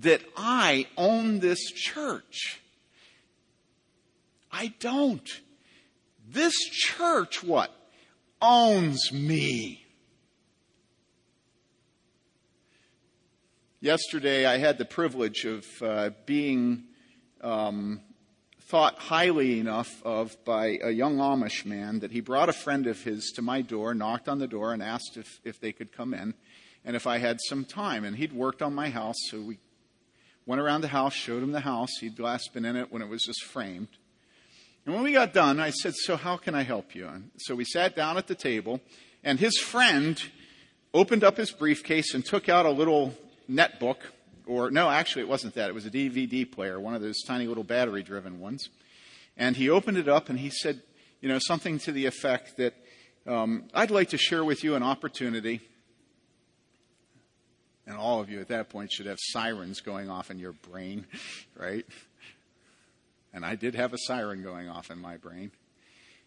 [0.00, 2.60] that I own this church.
[4.52, 5.26] I don't.
[6.28, 7.74] This church, what?
[8.42, 9.86] Owns me.
[13.80, 16.82] Yesterday, I had the privilege of uh, being
[17.40, 18.02] um,
[18.70, 23.02] thought highly enough of by a young Amish man that he brought a friend of
[23.02, 26.14] his to my door, knocked on the door, and asked if, if they could come
[26.14, 26.34] in
[26.84, 28.04] and if I had some time.
[28.04, 29.58] And he'd worked on my house, so we
[30.46, 31.90] went around the house, showed him the house.
[32.00, 33.88] He'd last been in it when it was just framed.
[34.86, 37.08] And when we got done, I said, So, how can I help you?
[37.08, 38.80] And so we sat down at the table,
[39.24, 40.22] and his friend
[40.94, 43.14] opened up his briefcase and took out a little
[43.50, 43.96] netbook
[44.50, 45.70] or no, actually, it wasn't that.
[45.70, 48.68] It was a DVD player, one of those tiny little battery driven ones.
[49.36, 50.82] And he opened it up and he said,
[51.20, 52.74] you know, something to the effect that
[53.26, 55.60] Um, I'd like to share with you an opportunity,
[57.86, 61.06] and all of you at that point should have sirens going off in your brain,
[61.54, 61.84] right?
[63.32, 65.52] And I did have a siren going off in my brain.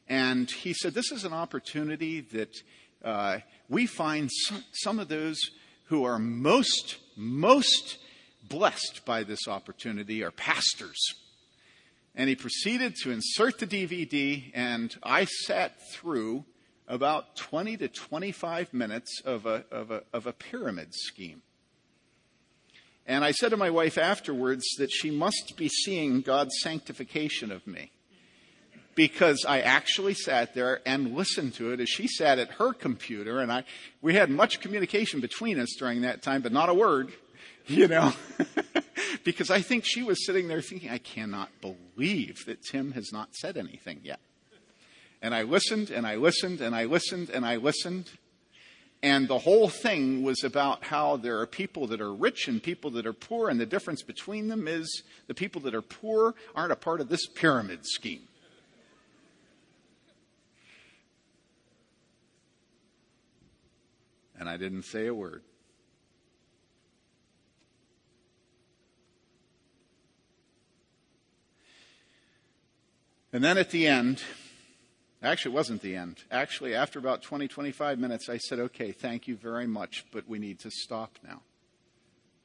[0.08, 2.56] And he said, This is an opportunity that
[3.04, 5.40] uh, we find some, some of those
[5.86, 7.98] who are most, most
[8.48, 11.00] blessed by this opportunity are pastors.
[12.16, 16.46] And he proceeded to insert the DVD, and I sat through
[16.88, 21.42] about 20 to 25 minutes of a, of a, of a pyramid scheme.
[23.06, 27.66] And I said to my wife afterwards that she must be seeing God's sanctification of
[27.68, 27.92] me.
[28.96, 33.40] Because I actually sat there and listened to it as she sat at her computer,
[33.40, 33.64] and I,
[34.04, 37.12] we had much communication between us during that time, but not a word,
[37.68, 38.14] you know.
[39.24, 43.36] because I think she was sitting there thinking, I cannot believe that Tim has not
[43.36, 44.20] said anything yet.
[45.22, 48.10] And I listened and I listened and I listened and I listened.
[49.02, 52.90] And the whole thing was about how there are people that are rich and people
[52.92, 56.72] that are poor, and the difference between them is the people that are poor aren't
[56.72, 58.22] a part of this pyramid scheme.
[64.40, 65.44] And I didn't say a word.
[73.34, 74.22] And then at the end,
[75.24, 76.18] actually, it wasn't the end.
[76.30, 80.38] Actually, after about 20, 25 minutes, I said, okay, thank you very much, but we
[80.38, 81.42] need to stop now.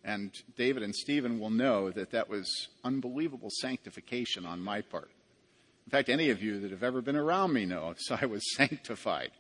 [0.03, 5.11] And David and Stephen will know that that was unbelievable sanctification on my part.
[5.87, 8.55] In fact, any of you that have ever been around me know so I was
[8.57, 9.33] sanctified.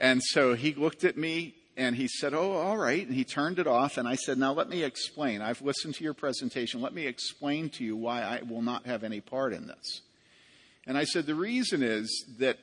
[0.00, 3.06] And so he looked at me and he said, Oh, all right.
[3.06, 3.98] And he turned it off.
[3.98, 5.40] And I said, Now let me explain.
[5.40, 6.82] I've listened to your presentation.
[6.82, 10.02] Let me explain to you why I will not have any part in this.
[10.88, 12.58] And I said, The reason is that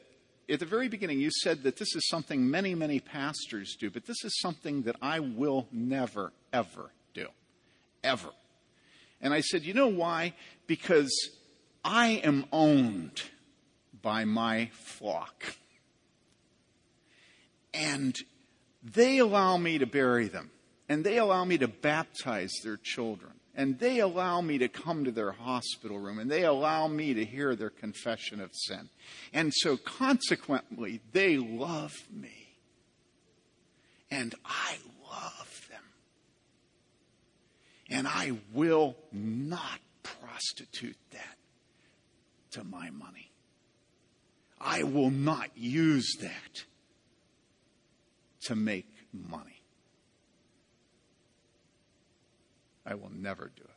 [0.50, 4.06] at the very beginning you said that this is something many, many pastors do, but
[4.06, 7.28] this is something that I will never, ever do.
[8.04, 8.30] Ever.
[9.22, 10.34] And I said, You know why?
[10.68, 11.32] Because
[11.86, 13.24] I am owned
[14.02, 15.56] by my flock.
[17.74, 18.18] And
[18.94, 20.52] they allow me to bury them,
[20.88, 25.12] and they allow me to baptize their children, and they allow me to come to
[25.12, 28.90] their hospital room, and they allow me to hear their confession of sin.
[29.34, 32.50] And so, consequently, they love me,
[34.12, 34.78] and I
[35.10, 35.82] love them.
[37.90, 41.38] And I will not prostitute that
[42.52, 43.32] to my money.
[44.60, 46.66] I will not use that
[48.46, 49.62] to make money.
[52.86, 53.70] I will never do it.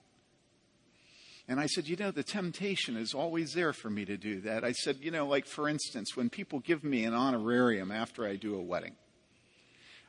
[1.50, 4.64] And I said, you know, the temptation is always there for me to do that.
[4.64, 8.36] I said, you know, like for instance, when people give me an honorarium after I
[8.36, 8.96] do a wedding,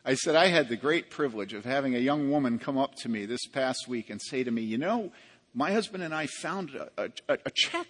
[0.04, 3.10] I said, I had the great privilege of having a young woman come up to
[3.10, 5.12] me this past week and say to me, you know,
[5.54, 7.88] my husband and I found a, a, a check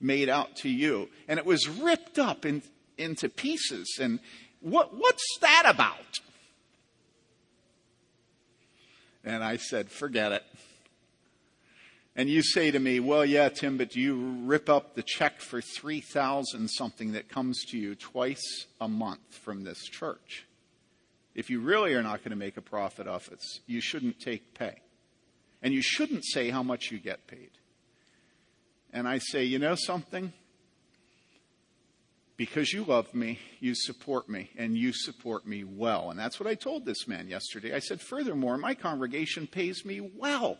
[0.00, 2.62] made out to you, and it was ripped up in,
[2.98, 4.18] into pieces, and,
[4.62, 6.20] what, what's that about?
[9.24, 10.44] And I said, Forget it.
[12.14, 15.40] And you say to me, Well, yeah, Tim, but do you rip up the check
[15.40, 20.46] for 3000 something that comes to you twice a month from this church?
[21.34, 24.54] If you really are not going to make a profit off it, you shouldn't take
[24.54, 24.76] pay.
[25.62, 27.50] And you shouldn't say how much you get paid.
[28.92, 30.32] And I say, You know something?
[32.36, 36.10] Because you love me, you support me, and you support me well.
[36.10, 37.74] And that's what I told this man yesterday.
[37.74, 40.58] I said, Furthermore, my congregation pays me well.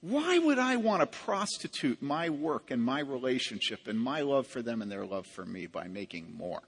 [0.00, 4.60] Why would I want to prostitute my work and my relationship and my love for
[4.60, 6.62] them and their love for me by making more?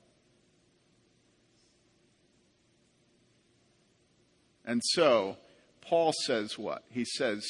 [4.64, 5.36] And so,
[5.80, 6.84] Paul says what?
[6.90, 7.44] He says,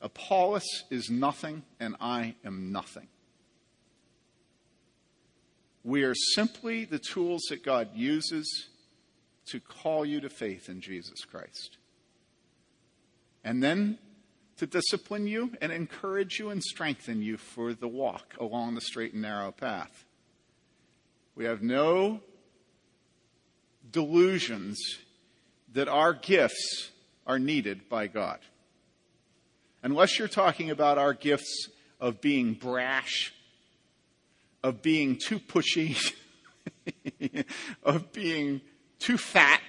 [0.00, 3.08] Apollos is nothing and I am nothing.
[5.86, 8.66] We are simply the tools that God uses
[9.46, 11.76] to call you to faith in Jesus Christ.
[13.44, 13.98] And then
[14.56, 19.12] to discipline you and encourage you and strengthen you for the walk along the straight
[19.12, 20.04] and narrow path.
[21.36, 22.20] We have no
[23.88, 24.80] delusions
[25.72, 26.90] that our gifts
[27.28, 28.40] are needed by God.
[29.84, 31.68] Unless you're talking about our gifts
[32.00, 33.32] of being brash
[34.66, 36.12] of being too pushy,
[37.84, 38.60] of being
[38.98, 39.60] too fat,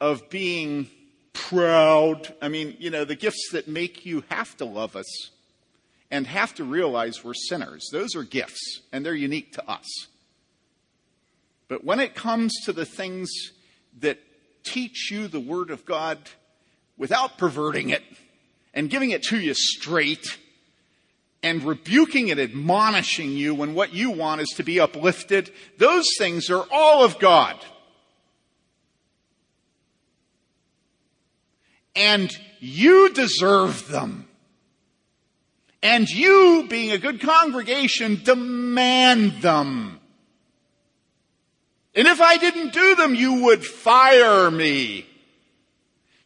[0.00, 0.88] of being
[1.32, 2.32] proud.
[2.40, 5.32] I mean, you know, the gifts that make you have to love us
[6.08, 7.88] and have to realize we're sinners.
[7.90, 10.06] Those are gifts, and they're unique to us.
[11.66, 13.28] But when it comes to the things
[13.98, 14.20] that
[14.62, 16.18] teach you the Word of God
[16.96, 18.04] without perverting it
[18.72, 20.38] and giving it to you straight
[21.42, 26.50] and rebuking and admonishing you when what you want is to be uplifted, those things
[26.50, 27.56] are all of God.
[31.94, 32.30] And
[32.60, 34.28] you deserve them.
[35.82, 40.00] And you, being a good congregation, demand them.
[41.94, 45.06] And if I didn't do them, you would fire me.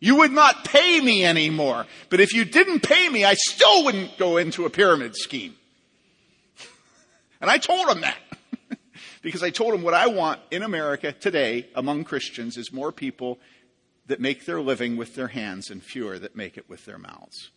[0.01, 1.87] You would not pay me anymore.
[2.09, 5.55] But if you didn't pay me, I still wouldn't go into a pyramid scheme.
[7.41, 8.17] And I told him that.
[9.23, 13.39] because I told him what I want in America today among Christians is more people
[14.07, 17.51] that make their living with their hands and fewer that make it with their mouths.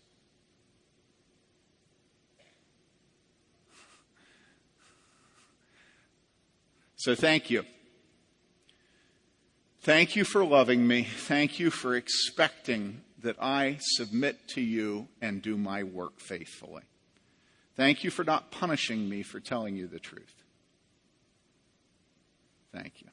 [6.97, 7.65] So thank you.
[9.83, 11.03] Thank you for loving me.
[11.03, 16.83] Thank you for expecting that I submit to you and do my work faithfully.
[17.75, 20.41] Thank you for not punishing me for telling you the truth.
[22.71, 23.09] Thank you.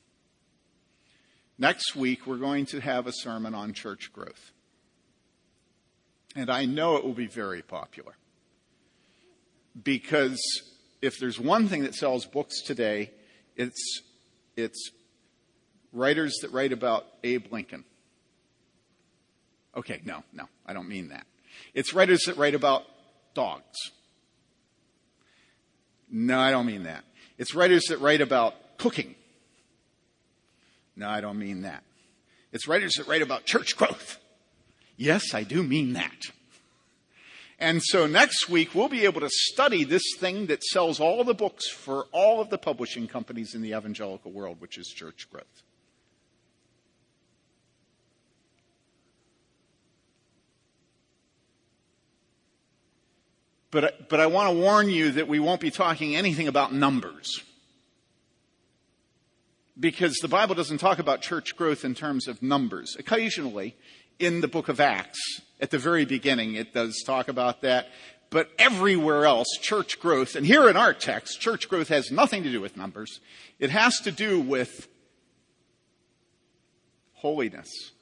[1.58, 4.52] Next week, we're going to have a sermon on church growth.
[6.36, 8.14] And I know it will be very popular.
[9.82, 10.40] Because
[11.02, 13.10] if there's one thing that sells books today,
[13.56, 14.02] it's,
[14.56, 14.92] it's
[15.92, 17.84] writers that write about Abe Lincoln.
[19.76, 21.26] Okay, no, no, I don't mean that.
[21.74, 22.84] It's writers that write about
[23.34, 23.92] dogs.
[26.10, 27.04] No, I don't mean that.
[27.38, 29.14] It's writers that write about cooking.
[30.96, 31.84] No, I don't mean that.
[32.52, 34.18] It's writers that write about church growth.
[34.96, 36.30] Yes, I do mean that.
[37.58, 41.34] And so next week we'll be able to study this thing that sells all the
[41.34, 45.62] books for all of the publishing companies in the evangelical world, which is church growth.
[53.70, 57.42] But, but I want to warn you that we won't be talking anything about numbers.
[59.78, 62.96] Because the Bible doesn't talk about church growth in terms of numbers.
[62.98, 63.76] Occasionally,
[64.18, 65.20] in the book of Acts,
[65.60, 67.88] at the very beginning, it does talk about that.
[68.28, 72.50] But everywhere else, church growth, and here in our text, church growth has nothing to
[72.50, 73.20] do with numbers.
[73.58, 74.88] It has to do with
[77.14, 77.92] holiness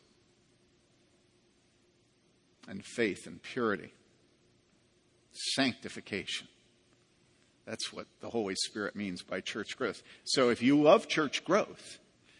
[2.66, 3.92] and faith and purity
[5.55, 6.49] sanctification.
[7.66, 10.03] That's what the Holy Spirit means by church growth.
[10.24, 11.99] So if you love church growth,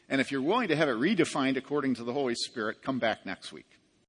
[0.09, 3.27] and if you're willing to have it redefined according to the Holy Spirit, come back
[3.27, 3.78] next week.